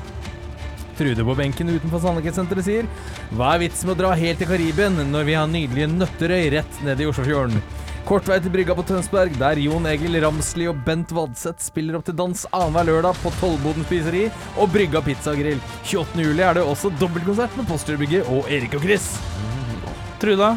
[1.00, 2.88] Trude på benken utenfor Sandlikhetssenteret sier
[3.32, 6.82] Hva er vitsen med å dra helt til Karibien når vi har nydelige Nøtterøy rett
[6.84, 7.62] nede i Oslofjorden?
[8.10, 12.08] Kort vei til brygga på Tønsberg, der Jon Egil Ramsli og Bent Vadseth spiller opp
[12.08, 14.24] til dans annenhver lørdag på Tollboden spiseri
[14.58, 15.62] og Brygga pizzagrill.
[15.84, 16.26] 28.
[16.26, 19.12] juli er det også dobbeltkonsert med Postgirobygget og Erik og Chris.
[20.20, 20.56] Truda?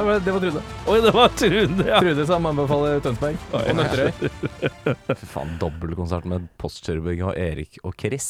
[0.00, 0.60] Det var, det var Trude.
[0.88, 1.98] Oi, det var Trude, ja.
[2.00, 4.30] Trude som anbefaler Tønsberg og Nøtterøy.
[5.20, 8.28] Fy faen, dobbeltkonsert med Postkjørebygg og Erik og Chris.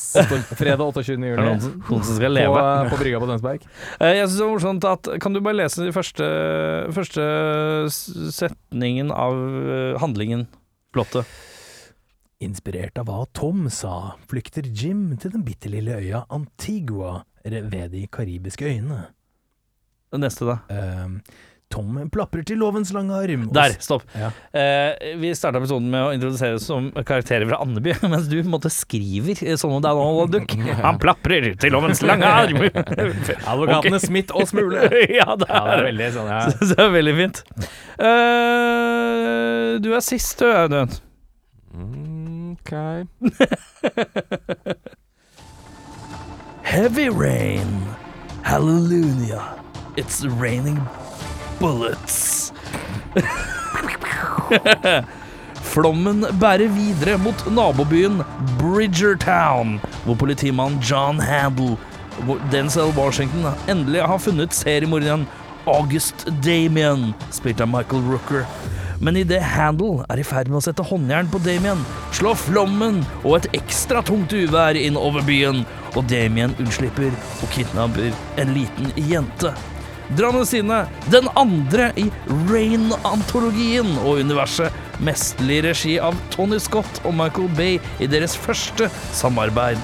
[0.58, 1.14] Fredag 28.
[1.14, 1.36] juli.
[1.38, 2.64] Noen, noen som skal På, leve?
[2.90, 3.68] på brygga på Tønsberg.
[4.00, 6.26] Eh, Jeg synes det var morsomt at Kan du bare lese den første,
[6.98, 7.28] første
[8.34, 10.48] setningen av eh, handlingen?
[10.90, 11.30] Plottet.
[12.42, 18.06] Inspirert av hva Tom sa, flykter Jim til den bitte lille øya Antigua ved de
[18.12, 19.04] karibiske øyene.
[20.10, 20.56] Den neste, da.
[20.74, 21.20] Ehm,
[21.70, 23.44] Tom plaprer til lovens lange arm.
[23.54, 24.02] Der, stopp.
[24.18, 24.30] Ja.
[24.56, 28.44] Eh, vi starta episoden med å introdusere oss som karakterer fra Andeby, mens du på
[28.44, 30.54] en måte skriver sånn om er Donald Duck.
[30.80, 32.58] Han plaprer til lovens lange arm.
[33.50, 34.06] Advokatene okay.
[34.06, 34.88] Smith og Smule.
[35.20, 36.40] ja, det Ja, det er er veldig sånn, ja.
[36.50, 37.42] Så det er veldig fint.
[38.08, 40.90] Eh, du er sist, du, Audun.
[41.74, 42.72] Mm, ok.
[46.62, 47.70] Heavy rain.
[48.42, 49.54] Hallelujah.
[49.96, 50.78] It's raining
[51.60, 52.50] bullets.
[55.70, 58.22] Flommen bærer videre mot nabobyen
[58.58, 61.76] Bridgertown, hvor politimann John Handel,
[62.52, 65.28] Denzel Washington, endelig har funnet seriemorderen
[65.70, 68.44] August Damien, spilt av Michael Rooker.
[69.00, 71.80] Men idet Handel er i ferd med å sette håndjern på Damien,
[72.16, 75.62] slår flommen og et ekstra tungt uvær inn over byen,
[75.94, 78.10] og Damien unnslipper og kidnapper
[78.42, 79.54] en liten jente.
[80.18, 82.08] Drammens Tidende, den andre i
[82.50, 84.74] Rain-antologien og universet,
[85.06, 89.78] mesterlig regi av Tony Scott og Michael Bay i deres første samarbeid.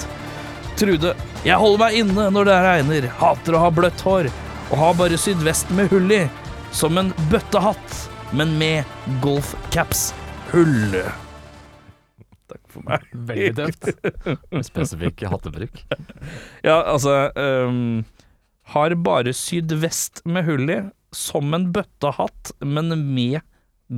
[0.77, 1.15] Trude,
[1.47, 4.29] jeg holder meg inne når det regner, hater å ha bløtt hår,
[4.67, 6.25] og har bare sydvest med hull i,
[6.75, 8.01] som en bøttehatt,
[8.37, 10.99] men med golfcaps-hull.
[12.51, 13.07] Takk for meg.
[13.31, 13.89] Veldig døvt.
[14.67, 15.81] Spesifikk hattebruk.
[16.67, 18.05] Ja, altså ehm,
[18.75, 20.81] Har bare sydvest med hull i,
[21.15, 23.41] som en bøttehatt, men med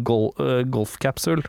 [0.05, 1.43] gol uh, golfcapshull.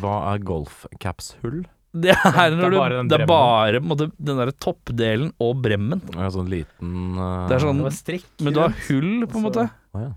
[0.00, 1.64] Hva er golfcaps-hull?
[1.90, 6.02] Det er når du bare den Det er bare måtte, den der toppdelen og bremmen.
[6.14, 8.28] Ja, sånn liten uh, Det er sånn- Det strikk.
[8.46, 9.64] Men du har hull, på en måte.
[9.90, 10.12] Å, ja.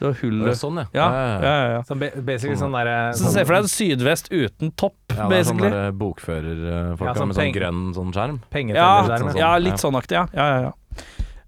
[0.00, 0.86] Du har Det er Sånn, ja.
[0.96, 1.72] Ja, ja, ja.
[1.74, 1.80] ja.
[1.84, 5.42] Så ba- basically sånn derre Så se for deg en sydvest uten topp, Ja, det
[5.42, 5.70] er sånn basically.
[5.76, 8.38] der bokførerfolk Ja, sånn med sånn grønn sånn skjerm.
[8.72, 9.64] Ja, sånn, ja, sånn.
[9.66, 10.24] litt sånn aktig, ja.
[10.32, 10.72] ja, ja, ja.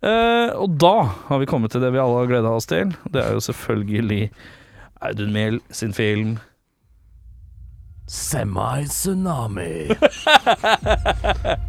[0.03, 0.97] Eh, og da
[1.29, 2.91] har vi kommet til det vi alle har gleda oss til.
[3.15, 4.31] Det er jo selvfølgelig
[5.03, 6.39] Audun Mehl sin film
[8.11, 9.95] Semi-tsunami.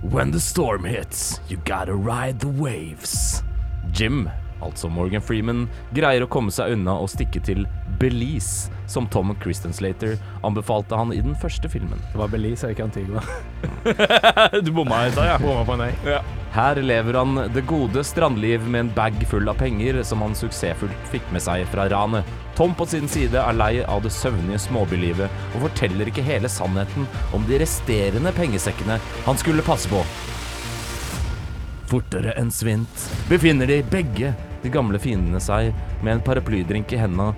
[0.13, 3.43] When the storm hits, you gotta ride the waves.
[3.93, 4.29] Jim,
[4.61, 7.67] altså Morgan Freeman, greier å komme seg unna og stikke til
[8.01, 11.99] Belize, som Tom Kristen Slater anbefalte han i den første filmen.
[12.11, 13.23] Det var Belize ikke Antigua.
[14.63, 15.37] Du bomma i stad, ja.
[15.41, 15.91] Bomma på nei.
[16.53, 21.07] Her lever han det gode strandliv med en bag full av penger som han suksessfullt
[21.09, 22.29] fikk med seg fra ranet.
[22.53, 27.09] Tom på sin side er lei av det søvnige småbylivet og forteller ikke hele sannheten
[27.33, 30.03] om de resterende pengesekkene han skulle passe på.
[31.89, 35.73] Fortere enn svint befinner de begge de gamle fiendene seg
[36.03, 37.33] med en paraplydrink i hendene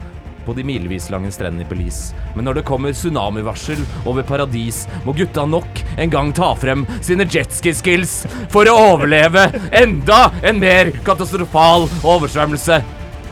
[0.45, 2.15] på de milevis lange strendene i Belize.
[2.35, 7.27] Men når det kommer tsunamivarsel over paradis, må gutta nok en gang ta frem sine
[7.27, 8.17] jetski-skills
[8.53, 12.81] for å overleve enda en mer katastrofal oversvømmelse.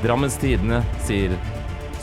[0.03, 1.35] Drammens Tidende sier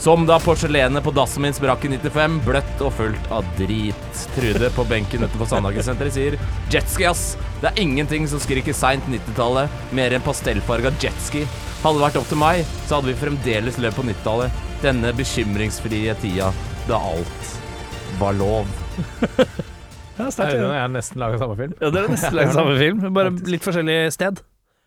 [0.01, 4.23] som da porselenet på dassen min sprakk i 95, bløtt og fullt av drit.
[4.33, 6.37] Trude på benken utenfor Sandhagesenteret sier
[6.73, 7.35] jetski, ass.
[7.61, 11.45] Det er ingenting som skriker seint 90-tallet mer enn pastellfarga jetski.
[11.83, 14.70] Hadde det vært opp til meg, så hadde vi fremdeles løpt på 90-tallet.
[14.81, 16.49] Denne bekymringsfrie tida
[16.87, 17.51] da alt
[18.21, 18.69] var lov.
[20.19, 20.65] Ja, sterkt, ja.
[20.75, 21.71] jeg har nesten laga samme film.
[21.81, 24.41] ja, det er nesten laget samme film, bare litt forskjellig sted.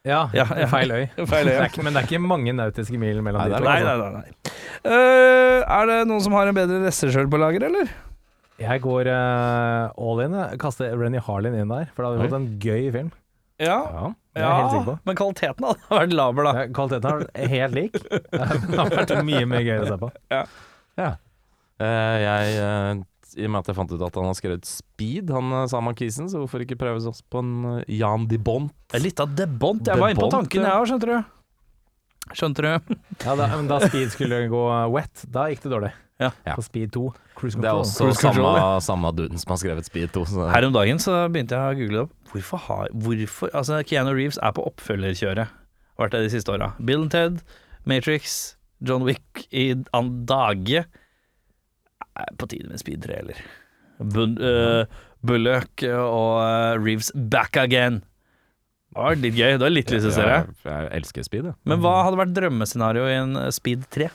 [0.06, 0.66] Ja, Ja, ja.
[0.70, 1.06] feil øy.
[1.32, 1.62] Feil øy, ja.
[1.64, 3.64] Det ikke, men det er ikke mange nautiske mil mellom Nei, de to.
[3.64, 4.10] er Nei, altså.
[4.12, 4.28] nei, nei.
[4.28, 4.52] nei.
[4.84, 7.90] Uh, er det noen som har en bedre regissør på lager, eller?
[8.62, 10.36] Jeg går uh, all in.
[10.44, 13.10] Jeg kaster Renny Harlin inn der, for da hadde vi fått en gøy film.
[13.64, 13.80] Ja.
[14.34, 14.40] Ja.
[14.40, 14.94] Det er jeg helt sikker på.
[15.06, 16.52] men kvaliteten hadde vært laber, da.
[16.58, 17.98] Ja, Kvaliteten vært helt lik.
[18.34, 20.10] Det har vært mye mye gøyere å se på.
[21.84, 23.02] Eh, jeg, eh,
[23.42, 25.86] I og med at jeg fant ut at han har skrevet Speed, han eh, Sam
[25.88, 28.74] Mankisen, så hvorfor ikke prøve oss på en eh, Jan de Bont?
[28.98, 29.86] Litt av de Bont.
[29.86, 30.74] Jeg var inne på tanken, ja.
[30.74, 31.32] jeg òg, skjønte du.
[32.34, 32.94] Skjønte du?
[33.26, 34.64] Ja, da, men da Speed skulle gå
[34.94, 35.92] wet, da gikk det dårlig.
[36.22, 36.30] Ja.
[36.54, 37.08] På Speed 2.
[37.34, 40.24] Cruise Det er også Cruise control, samme, samme duden som har skrevet Speed 2.
[40.30, 42.12] Så Her om dagen så begynte jeg å google det opp.
[42.30, 45.50] Hvorfor har hvorfor, Altså, Keanu Reeves er på oppfølgerkjøret.
[45.98, 46.72] Har vært det de siste åra.
[46.78, 47.42] Bill and Ted,
[47.84, 50.84] Matrix, John Wick i an dage.
[52.38, 53.42] På tide med Speed 3, eller?
[53.98, 54.86] Bun, uh,
[55.24, 58.02] Bullock og øh, Reeves back again.
[58.94, 59.54] Det var litt gøy.
[59.56, 60.40] Det var litt lyst til å se det.
[60.68, 61.56] jeg, elsker Speed, jeg.
[61.66, 64.10] Men hva hadde vært drømmescenario i en øh, Speed 3?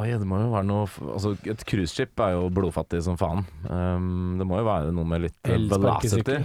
[0.00, 3.44] Oi, det må jo være noe Altså, et cruiseskip er jo blodfattig som faen.
[3.68, 6.40] Um, det må jo være noe med litt velocity.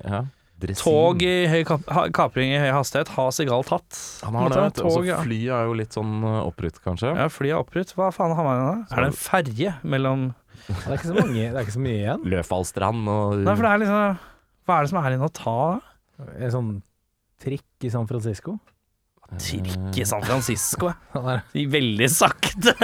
[0.00, 0.24] Ja.
[0.62, 0.84] Dressin.
[0.86, 1.82] Tog i høy kap
[2.14, 3.98] kapring i høy hastighet har Segal tatt.
[4.22, 4.84] Han har det, vet du.
[4.86, 7.10] Også fly er jo litt sånn opprytt, kanskje.
[7.10, 7.90] Ja, fly er opprytt.
[7.98, 8.94] Hva faen har man igjen da?
[8.94, 10.28] Er det en ferje mellom
[10.68, 12.28] Det er ikke så mange, det er ikke så mye igjen.
[12.34, 14.22] Løfallstrand og Nei, for det er liksom
[14.64, 15.56] Hva er det som er igjen å ta?
[16.38, 16.70] En sånn
[17.42, 18.54] trikk i San Francisco.
[19.40, 20.92] Trikk i San Francisco.
[21.14, 22.74] Er- Veldig sakte.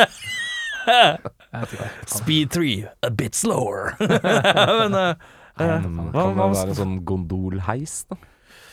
[2.07, 3.95] Speed 3, a bit slower.
[4.01, 5.15] Men uh,
[5.61, 8.17] Kan, eh, kan det være en sånn gondolheis, da?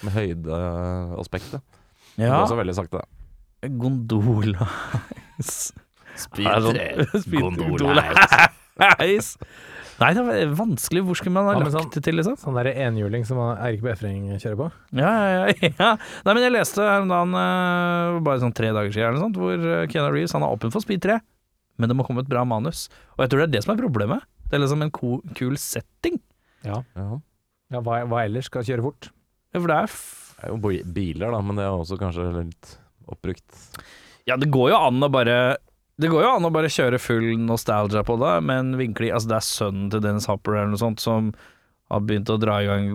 [0.06, 1.60] Med høydeaspektet.
[2.16, 3.02] Det er Ja, også veldig sakte.
[3.66, 4.54] Gondolheis gondol
[6.18, 9.34] Speed Er det sånn- Speed Gondolheis.
[9.98, 11.02] Nei, det var vanskelig.
[11.08, 12.36] Hvor skulle man ha lagt det til, liksom?
[12.38, 14.68] Sånn der enhjuling som Eirik Befring kjører på.
[15.00, 15.90] Ja, ja, ja, ja.
[16.28, 19.26] Nei, men jeg leste her om dagen, eh, bare sånn tre dager siden, eller noe
[19.26, 21.18] sånt, hvor eh, Keanu Reeves han er åpen for Speed 3,
[21.82, 22.86] men det må komme et bra manus.
[23.18, 24.26] Og jeg tror det er det som er problemet.
[24.48, 26.22] Det er liksom en ko kul setting.
[26.68, 26.84] Ja.
[26.98, 27.20] Ja.
[27.74, 29.10] Ja, hva, hva ellers skal kjøre fort?
[29.52, 30.02] Ja, for det er f
[30.38, 32.76] Det er jo biler, da, men det er også kanskje litt
[33.10, 33.48] oppbrukt.
[34.28, 35.38] Ja, det går jo an å bare
[35.98, 39.38] Det går jo an å bare kjøre full nostalgia på det, men vinkling Altså, det
[39.40, 41.32] er sønnen til Dennis Hopper eller noe sånt som
[41.88, 42.90] har begynt å dra i gang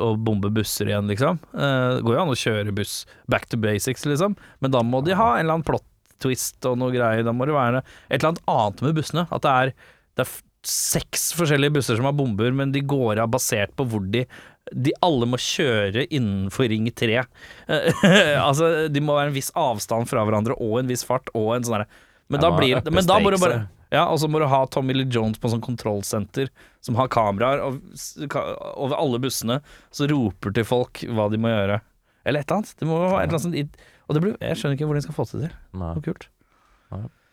[0.00, 1.38] og bombe busser igjen, liksom.
[1.52, 4.34] Eh, det går jo an å kjøre buss back to basics, liksom,
[4.64, 5.84] men da må de ha en eller annen plot
[6.18, 7.22] twist og noe greier.
[7.26, 9.26] Da må det være et eller annet annet med bussene.
[9.30, 9.74] At det er,
[10.18, 10.32] det er
[10.68, 14.26] seks forskjellige busser som har bomber, men de går av basert på hvor de
[14.68, 17.22] de alle må kjøre innenfor ring 3.
[18.48, 21.64] altså, de må være en viss avstand fra hverandre og en viss fart og en
[21.64, 21.88] sånn derre
[22.28, 24.92] Men da blir Men da må du bare Ja, og så må du ha Tommy
[24.92, 26.50] Lee Jones på en sånn kontrollsenter
[26.84, 31.78] som har kameraer over alle bussene, så roper til folk hva de må gjøre.
[32.28, 32.74] Eller et eller annet.
[32.76, 35.06] Det må være et eller annet sånt Og det blir, jeg skjønner ikke hvordan de
[35.06, 35.56] skal få det til.
[35.80, 35.94] Nei.
[35.96, 36.28] Så kult.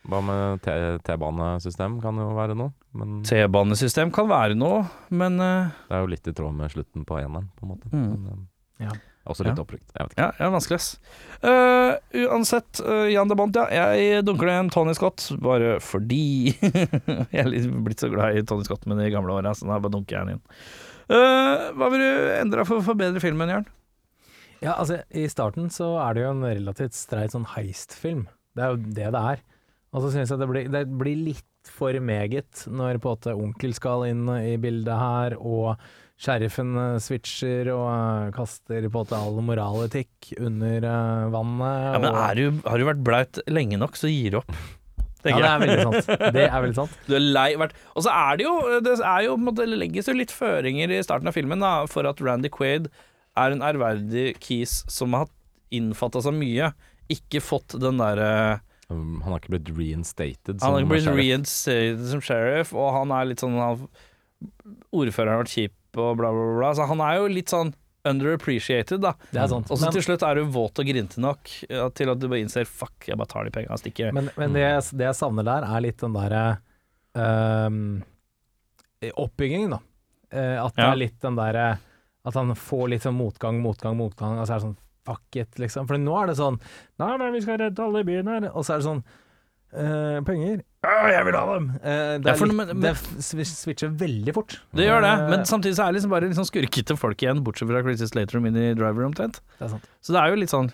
[0.06, 0.62] Hva med
[1.04, 6.30] T-banesystem kan jo være noe, men T-banesystem kan være noe, men eh, er jo litt
[6.30, 7.90] i tråd med slutten på eneren, på en måte.
[7.92, 8.04] Mm.
[8.12, 8.92] Men, eh, Ja.
[9.26, 9.64] Også litt Ja.
[9.64, 9.88] opprykt.
[9.96, 10.22] Jeg vet ikke.
[10.22, 10.90] Ja, ja vanskelig, ass.
[11.42, 11.96] Uh,
[12.28, 13.66] uansett, uh, Jan de Bont, ja.
[13.98, 16.54] Jeg dunker det en Tony Scott, bare fordi
[17.34, 19.80] Jeg er litt blitt så glad i Tony Scott med de gamle åra, så da
[19.82, 20.44] bare dunker jeg den inn.
[21.10, 23.68] Uh, hva vil du endre for å forbedre filmen, Jørn?
[24.64, 28.24] Ja, altså I starten så er det jo en relativt streit sånn heist-film.
[28.56, 29.44] Det er jo det det er.
[29.94, 33.36] Og så syns jeg det blir, det blir litt for meget når på en måte
[33.36, 35.76] onkel skal inn i bildet her, og
[36.16, 41.92] sheriffen eh, switcher og eh, kaster på en måte all moraletikk under eh, vannet.
[41.92, 44.54] Ja, men er du, har du vært blaut lenge nok, så gir du opp.
[45.26, 46.10] ja, det er veldig sant.
[46.38, 46.98] Det er veldig sant.
[47.10, 48.52] Du er lei vært Og så er det jo
[48.86, 52.22] Det er jo det legges jo litt føringer i starten av filmen da, for at
[52.22, 52.92] Randy Quaid
[53.36, 55.28] er en ærverdig kis som har
[55.74, 56.70] innfatta så mye.
[57.12, 61.18] Ikke fått den derre Um, Han har ikke blitt reinstated Han har ikke blitt sheriff.
[61.18, 66.46] reinstated som sheriff, og han er litt sånn Ordføreren har vært kjip og bla, bla,
[66.60, 66.70] bla.
[66.78, 67.74] Så han er jo litt sånn
[68.06, 69.16] underappreciated, da.
[69.32, 69.72] Det er sant.
[69.74, 71.50] Og så til slutt er du våt og grinte nok
[71.98, 74.12] til at du bare innser fuck, jeg bare tar de pengene og stikker.
[74.14, 76.44] Men, men det, det jeg savner der, er litt den derre
[77.18, 78.04] ehm,
[79.16, 79.82] oppbyggingen, da.
[80.36, 80.92] Uh, at det Ja.
[80.92, 81.78] er litt den derre
[82.26, 85.60] At han får litt sånn motgang, motgang, motgang, og så er det sånn fuck it,
[85.62, 85.86] liksom.
[85.88, 86.58] For nå er det sånn
[86.98, 88.48] Nei, nei, vi skal redde alle i byen her.
[88.50, 89.04] Og så er det sånn
[89.76, 90.62] eh, Penger?
[90.86, 91.68] Ja, jeg vil ha dem!
[91.82, 92.96] Uh, det, Ja, for litt, men- det
[93.26, 94.60] switcher veldig fort.
[94.74, 97.44] Det gjør det, Eh, men samtidig så er det liksom bare sånn skurkete folk igjen,
[97.44, 99.40] bortsett fra Chris Slater og Mini Driver omtrent.
[99.60, 99.84] Det er sant.
[100.02, 100.72] Så det er jo litt sånn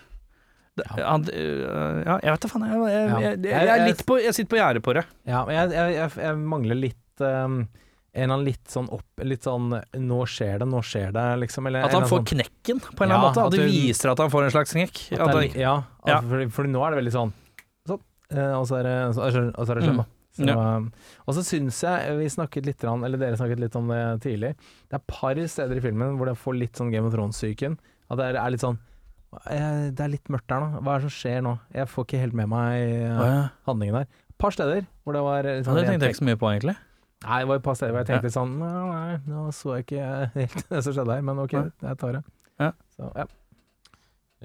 [0.76, 1.18] det, Ja.
[1.18, 2.62] øh, ja, jeg vet da faen.
[2.64, 5.04] Jeg, jeg, jeg, jeg, er litt på, jeg sitter på gjerdet på det.
[5.28, 7.68] Ja, men jeg, jeg, jeg, jeg mangler litt um,
[8.14, 11.66] En eller annen litt sånn opp Litt sånn Nå skjer det, nå skjer det, liksom.
[11.68, 13.40] Eller, At han får sånn- knekken, på en eller annen måte.
[13.40, 15.12] At at det du- viser at han får en slags knekk.
[15.12, 16.20] At At han, ja.
[16.20, 17.32] For, for nå er det veldig sånn.
[17.32, 17.41] Eh,
[18.58, 19.88] og så er det, og så er det Mm.
[19.88, 20.06] skjønn, da.
[20.32, 20.76] Så, Ja.
[20.76, 20.86] um,
[21.28, 24.54] og så syns jeg Vi snakket litt, eller dere snakket litt om det tidlig.
[24.88, 27.76] Det er par steder i filmen hvor det får litt sånn Game of Thrones-psyken.
[28.10, 28.78] At det er, litt sånn
[29.50, 30.80] eh, Det er litt mørkt her nå.
[30.82, 31.58] Hva er det som skjer nå?
[31.74, 33.48] Jeg får ikke helt med meg eh, ja.
[33.68, 34.08] handlingen der.
[34.30, 36.40] Et par steder hvor det var litt Ja, sånn det tenkte jeg ikke så mye
[36.40, 36.76] på, egentlig.
[37.22, 39.84] Nei, det var et par steder hvor jeg tenkte sånn Nei, nei, nå så jeg
[39.86, 40.08] ikke
[40.40, 42.24] helt det som skjedde her, men ok, jeg tar det.
[42.58, 42.72] Ja.
[42.96, 43.26] Så, ja.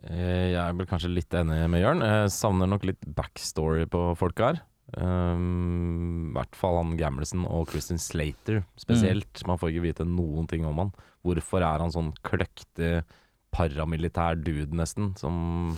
[0.04, 2.04] Eh, Jeg er vel kanskje litt enig med Jørn.
[2.06, 4.62] Jeg savner nok litt backstory på folk her.
[4.96, 9.42] Um, I hvert fall han Gamlesen og Christian Slater spesielt.
[9.50, 10.94] Man får ikke vite noen ting om han.
[11.28, 13.02] Hvorfor er han sånn kløktig
[13.52, 15.76] paramilitær dude, nesten, som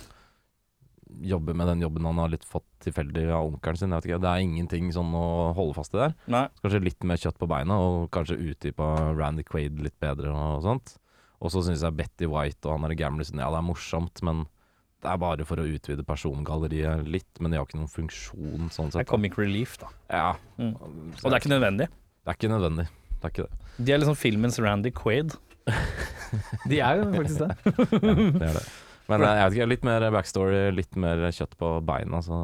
[1.25, 3.89] jobber med den jobben han har litt fått tilfeldig av onkelen sin?
[3.97, 6.13] Det er ingenting sånn å holde fast i der.
[6.29, 6.45] Nei.
[6.61, 10.98] Kanskje litt mer kjøtt på beina, og kanskje utdypa Randy Quaid litt bedre og sånt.
[11.39, 14.43] Og så syns jeg Betty White og han der Gamlesen, ja det er morsomt, men
[14.99, 18.91] det er bare for å utvide persongalleriet litt, men de har ikke noen funksjon sånn
[18.91, 19.91] Det er comic relief, da.
[20.11, 20.33] Ja.
[20.59, 20.73] Mm.
[20.75, 21.87] Og det er ikke nødvendig.
[21.87, 22.85] det er ikke nødvendig.
[23.13, 23.69] Det er ikke det.
[23.79, 25.37] De er liksom filmens Randy Quaid.
[26.69, 27.55] De er jo faktisk det.
[27.63, 28.65] Ja, det er det.
[29.09, 32.35] Men eh, jeg vet ikke, litt mer backstory, litt mer kjøtt på beina, så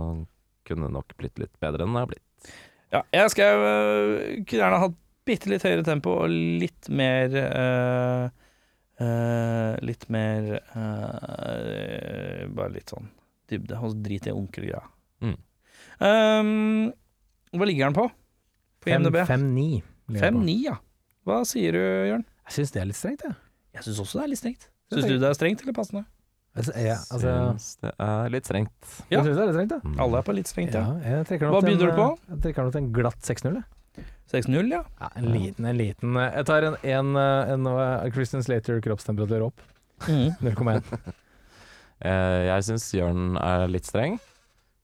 [0.65, 2.53] kunne det nok blitt litt bedre enn det har blitt.
[2.95, 4.15] Ja, jeg skal uh,
[4.47, 8.25] kunne gjerne hatt bitte litt høyere tempo og litt mer øh,
[8.95, 13.09] Litt mer øh, Bare litt sånn
[13.51, 13.79] dybde.
[13.81, 14.81] Og så drit i onkelgreia.
[15.25, 15.35] Mm.
[15.99, 16.93] Um,
[17.55, 18.07] hva ligger den på?
[18.83, 19.19] På IMDb?
[19.27, 19.81] 5-9.
[20.15, 20.79] 5-9, ja.
[21.25, 22.25] Hva sier du, Jørn?
[22.45, 23.37] Jeg syns det er litt strengt, jeg.
[23.75, 24.67] Jeg syns også det er litt strengt.
[24.93, 26.05] Syns du det er strengt eller passende?
[26.55, 28.75] Altså, jeg, altså, Syns det er litt strengt.
[29.09, 29.17] Ja.
[29.17, 29.79] Jeg synes det er litt strengt, ja.
[29.83, 29.95] Mm.
[30.05, 30.83] Alle er på litt strengt, ja.
[31.01, 32.05] ja jeg Hva begynner du på?
[32.29, 33.65] Jeg trekker nok til en glatt 6-0, jeg.
[34.35, 34.83] 6-0, ja.
[35.01, 38.81] Ja, en liten, en liten eh, Jeg tar en, en, eh, en, eh, Christian Slater
[38.85, 39.63] kroppstemperatur opp.
[40.05, 40.35] Mm.
[40.51, 40.83] 0,1.
[42.05, 44.17] Eh, jeg syns Jørn er litt streng.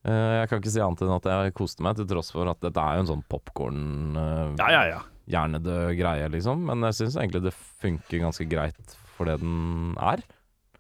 [0.07, 2.61] Eh, jeg kan ikke si annet enn at jeg koste meg, til tross for at
[2.63, 3.81] dette er jo en sånn popkorn,
[4.57, 5.01] Ja, ja, ja.
[5.29, 6.63] hjernedød greie, liksom.
[6.71, 10.23] Men jeg syns egentlig det funker ganske greit for det den er.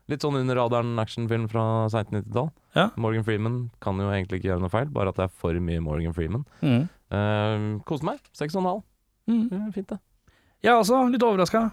[0.09, 2.49] Litt sånn under radaren actionfilm fra seint 90-tall.
[2.75, 2.87] Ja.
[2.99, 5.83] Morgan Freeman kan jo egentlig ikke gjøre noe feil, bare at det er for mye
[5.83, 6.41] Morgan Freeman.
[6.65, 6.87] Mm.
[7.11, 8.21] Uh, koste meg.
[8.37, 8.83] Seks og en halv.
[9.29, 9.43] Mm.
[9.51, 9.99] Ja, fint, det.
[10.61, 11.71] Jeg er også litt overraska.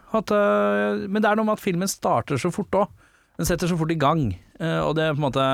[1.09, 2.89] men det er noe med at filmen starter så fort òg.
[3.39, 4.33] Den setter så fort i gang.
[4.61, 5.45] uh, og det er på en måte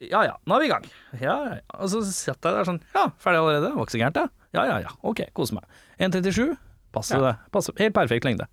[0.00, 0.84] Ja ja, nå er vi i gang.
[1.20, 1.78] Ja, ja, ja.
[1.78, 3.74] Og så satt jeg der sånn Ja, ferdig allerede?
[3.76, 4.28] Var ikke så gærent, det.
[4.56, 5.64] Ja ja ja, ok, kose meg.
[6.00, 6.56] 1,37.
[6.90, 7.34] Passer det.
[7.52, 8.48] Passer, helt perfekt lengde.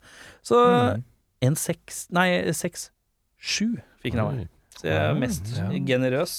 [0.45, 1.03] Så Mm.
[1.41, 4.49] 1,6 Nei, 6,7 fikk den av meg.
[4.77, 5.69] Så jeg er mest ja.
[5.87, 6.35] generøs.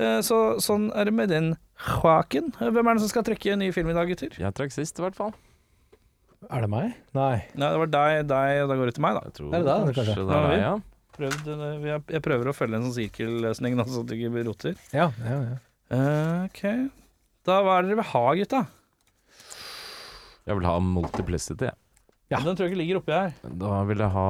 [0.00, 1.52] Uh, så sånn er det med den
[1.84, 2.50] sjaken.
[2.60, 4.34] Hvem er det som skal trekke en ny film i dag, gutter?
[4.40, 5.32] Jeg trakk sist, i hvert fall.
[6.48, 6.94] Er det meg?
[7.16, 7.42] Nei.
[7.52, 9.26] Nei, det var deg, deg, og da går det til meg, da.
[9.28, 10.24] Jeg tror Er det deg, kanskje kanskje?
[10.30, 10.72] det er deg, ja.
[11.18, 14.78] prøvd, eh, jeg, prøver å følge en sånn sirkelløsning, da, så det du ikke roter.
[14.96, 15.58] Ja, ja, ja.
[15.90, 16.62] Eh, ok.
[17.48, 18.64] Da hva er det dere vil ha, gutta?
[20.48, 21.68] Jeg vil ha Multiplicity.
[21.68, 21.76] jeg.
[22.30, 22.38] Ja.
[22.46, 23.32] Den tror jeg ikke ligger oppi her.
[23.60, 24.26] Da vil jeg ha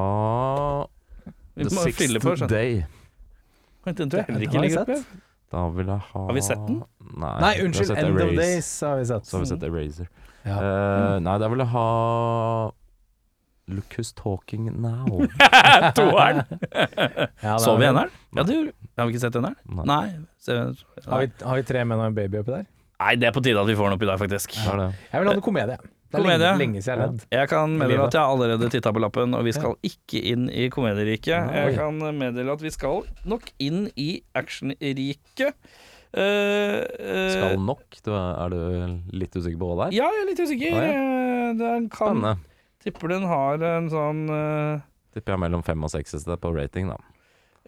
[1.54, 1.70] Vi The.
[1.70, 2.46] Sixth.
[2.48, 2.86] Day.
[3.84, 5.02] Den tror jeg heller ikke ligger oppi.
[5.50, 6.82] Da vil jeg ha Har vi sett den?
[7.18, 7.90] Nei, Nei, unnskyld.
[7.96, 9.26] End End of Days har vi sett.
[9.26, 10.10] Så har vi sett Eraser.
[10.46, 10.58] Ja.
[10.60, 11.86] Uh, nei, da vil jeg ha
[13.70, 15.26] Look Who's Talking Now.
[15.98, 16.42] Toeren!
[17.42, 18.10] Ja, Så vi eneren?
[18.36, 19.56] Ja, det gjorde Har vi ikke sett eneren?
[19.64, 19.84] Nei.
[19.90, 20.04] Nei.
[20.42, 20.56] Se,
[21.06, 22.66] Har vi, har vi tre menn og en baby oppi der?
[23.00, 24.54] Nei, det er på tide at vi får den oppi dag, faktisk.
[24.60, 24.82] Er?
[25.10, 25.78] Jeg vil ha noe komedie.
[26.10, 26.42] Det er Komedie?
[26.42, 27.20] lenge, lenge siden jeg har ledd.
[27.30, 30.64] Jeg kan meddele at jeg allerede titta på lappen, og vi skal ikke inn i
[30.74, 31.52] komedieriket.
[31.54, 35.54] Jeg kan meddele at vi skal nok inn i actionriket.
[36.10, 37.84] Uh, uh, Skal nok?
[38.02, 38.58] Du, er du
[39.14, 40.00] litt usikker på hva det er?
[40.00, 40.74] Ja, jeg er litt usikker.
[40.74, 40.88] Å,
[41.50, 42.34] Eh, Den kan Spennende.
[42.82, 44.82] Tipper den har en sånn uh,
[45.14, 46.98] Tipper jeg mellom fem og seks i sted på rating, da.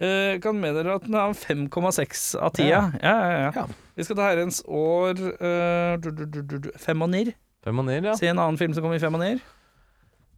[0.03, 2.67] Uh, Kan meddele at den har 5,6 av 10.
[2.67, 2.83] Ja.
[3.03, 3.51] Ja, ja, ja.
[3.55, 3.67] Ja.
[3.99, 7.33] Vi skal til herrens år uh, du, du, du, du, du, Fem og nir.
[7.63, 8.15] Fem og nier, ja.
[8.19, 9.43] Se en annen film som kommer i fem og nir.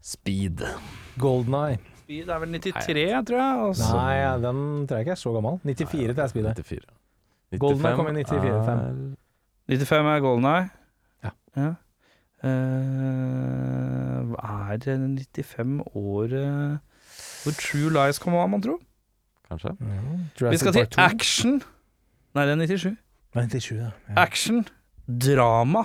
[0.05, 0.61] Speed.
[1.19, 1.79] Golden Eye.
[2.05, 3.63] Speed er vel 93, tror jeg.
[3.65, 5.57] Og så Nei, ja, den tror jeg ikke er så gammel.
[5.65, 6.55] 94 til jeg Speed er.
[6.61, 7.61] 94.
[7.63, 9.17] Golden Eye kom i 94, er-
[9.69, 10.69] 95 er Golden Eye.
[11.57, 11.71] Ja.
[12.45, 14.97] Eh, hva er det
[15.33, 16.81] 95 året
[17.45, 18.75] hvor True Lies kom av, man tro?
[19.49, 19.73] Kanskje.
[20.51, 21.63] Vi skal til action.
[22.35, 22.97] Nei, det er 97.
[23.35, 23.91] 97, ja.
[24.09, 24.15] ja.
[24.21, 24.65] Action,
[25.09, 25.85] drama,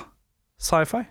[0.60, 1.04] sci-fi.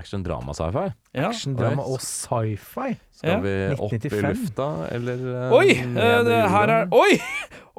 [0.00, 0.86] Action, drama, sci-fi.
[1.14, 1.28] Ja.
[1.28, 2.94] Action, drama og sci-fi.
[3.20, 3.38] Skal Ja.
[3.44, 5.70] vi opp i lufta, eller eh, Oi!
[5.76, 6.88] eh, i det her er?
[6.96, 7.18] Oi!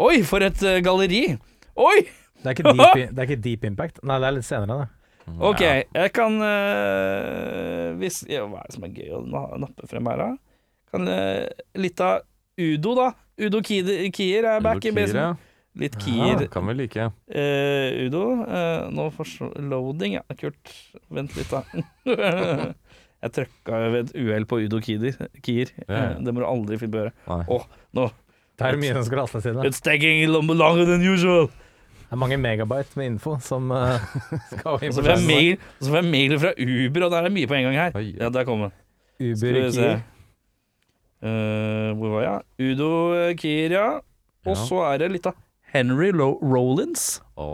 [0.08, 1.24] Oi, for et uh, galleri!
[1.82, 1.98] Oi!
[2.42, 4.00] Det er, ikke deep, det er ikke Deep Impact.
[4.06, 4.90] Nei, det er litt senere, det.
[5.38, 5.74] Ok, Ja.
[6.02, 9.22] jeg kan uh, hvis, ja, Hva er det som er gøy å
[9.62, 10.30] nappe frem her, da?
[10.92, 11.46] Kan uh,
[11.80, 12.24] Litt av
[12.62, 13.12] Udo, da.
[13.42, 15.22] Udo Kier, Kier er back i Udo Kier, basen.
[15.22, 15.32] ja.
[15.80, 16.36] Litt Ja.
[16.52, 17.06] Kan vi like.
[17.32, 20.24] Uh, Udo, uh, nå forsv- Loading, ja.
[20.38, 20.74] Kult.
[21.10, 21.62] Vent litt, da.
[23.24, 25.72] jeg trøkka ved et uhell på Udo Kier.
[25.88, 27.14] Eh, det må du aldri finne på å gjøre.
[27.32, 27.46] Nei.
[27.56, 27.66] Åh,
[27.96, 28.10] nå
[28.60, 29.62] Det er mye som skal rasles inn.
[29.64, 31.48] It's taking longer than usual.
[32.02, 33.96] Det er mange megabyte med info som uh,
[34.52, 35.30] skal inn Og så på får jeg skjermen.
[35.32, 37.68] mail, og så får jeg mail fra Uber, og der er det mye på en
[37.70, 37.96] gang her.
[38.02, 38.08] Oi.
[38.20, 38.74] Ja, der kom den.
[39.22, 39.86] Uber Skal vi se.
[39.88, 40.02] Kier.
[41.22, 42.72] Eh, hvor var jeg?
[42.74, 42.90] Udo
[43.40, 43.88] Kier, ja.
[44.42, 44.60] Og Ja.
[44.66, 45.38] så er det litt av
[45.72, 47.22] Henry Lo Rollins.
[47.40, 47.46] Å,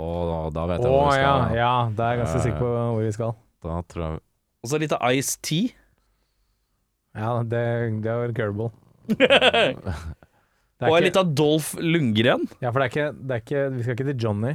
[0.54, 1.24] da vet jeg hvor vi skal.
[1.24, 3.36] ja, ja, da er jeg ganske sikker på hvor vi skal.
[3.66, 4.22] Da tror jeg
[4.66, 5.60] Og så litt av Ice-T.
[7.18, 7.64] Ja, det,
[8.06, 8.70] det er curable.
[8.70, 8.74] og
[10.78, 12.44] Det er ikke, litt av Dolph Lundgren.
[12.62, 14.52] ja, for det er, ikke, det er ikke Vi skal ikke til Johnny.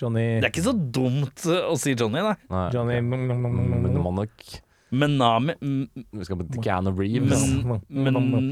[0.00, 2.36] Johnny Det er ikke så dumt eh, å si Johnny, nei.
[2.48, 2.62] Nei.
[2.72, 4.60] Johnny Men Monarch
[4.90, 7.42] Menami Vi skal på Keanu Reeves.
[7.88, 8.44] Mnemonic.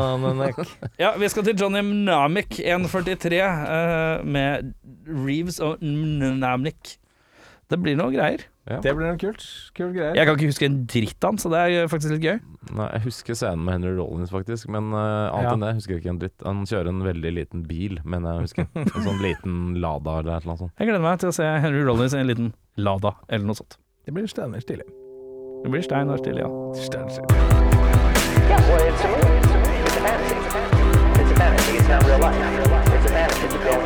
[0.00, 0.72] mnemonic.
[1.02, 4.72] Ja, vi skal til Johnny Mnemonic 143 eh, med
[5.06, 6.96] Reeves og Mnemonic.
[7.70, 8.48] Det blir noe greier.
[8.70, 8.78] Ja.
[8.78, 9.42] Det blir noe kult.
[9.74, 10.14] Kul greier.
[10.14, 12.36] Jeg kan ikke huske en dritt av han, så det er faktisk litt gøy.
[12.78, 15.54] Nei, Jeg husker scenen med Henry Rollins, faktisk, men uh, annet ja.
[15.56, 16.46] enn det husker jeg ikke en dritt.
[16.46, 18.68] Han kjører en veldig liten bil, men jeg husker.
[18.78, 20.74] en sånn liten Lada eller noe sånt.
[20.78, 23.80] Jeg gleder meg til å se Henry Rollins i en liten Lada eller noe sånt.
[24.06, 24.86] Det blir steiner stille.
[25.62, 26.50] Det blir steiner stille, ja.
[26.78, 27.30] Steiner stille.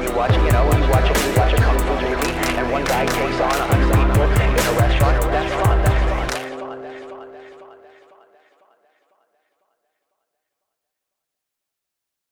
[0.07, 2.85] You watch, you know, you watch a, you watch a kung fu movie, and one
[2.85, 4.46] guy takes on a hundred people,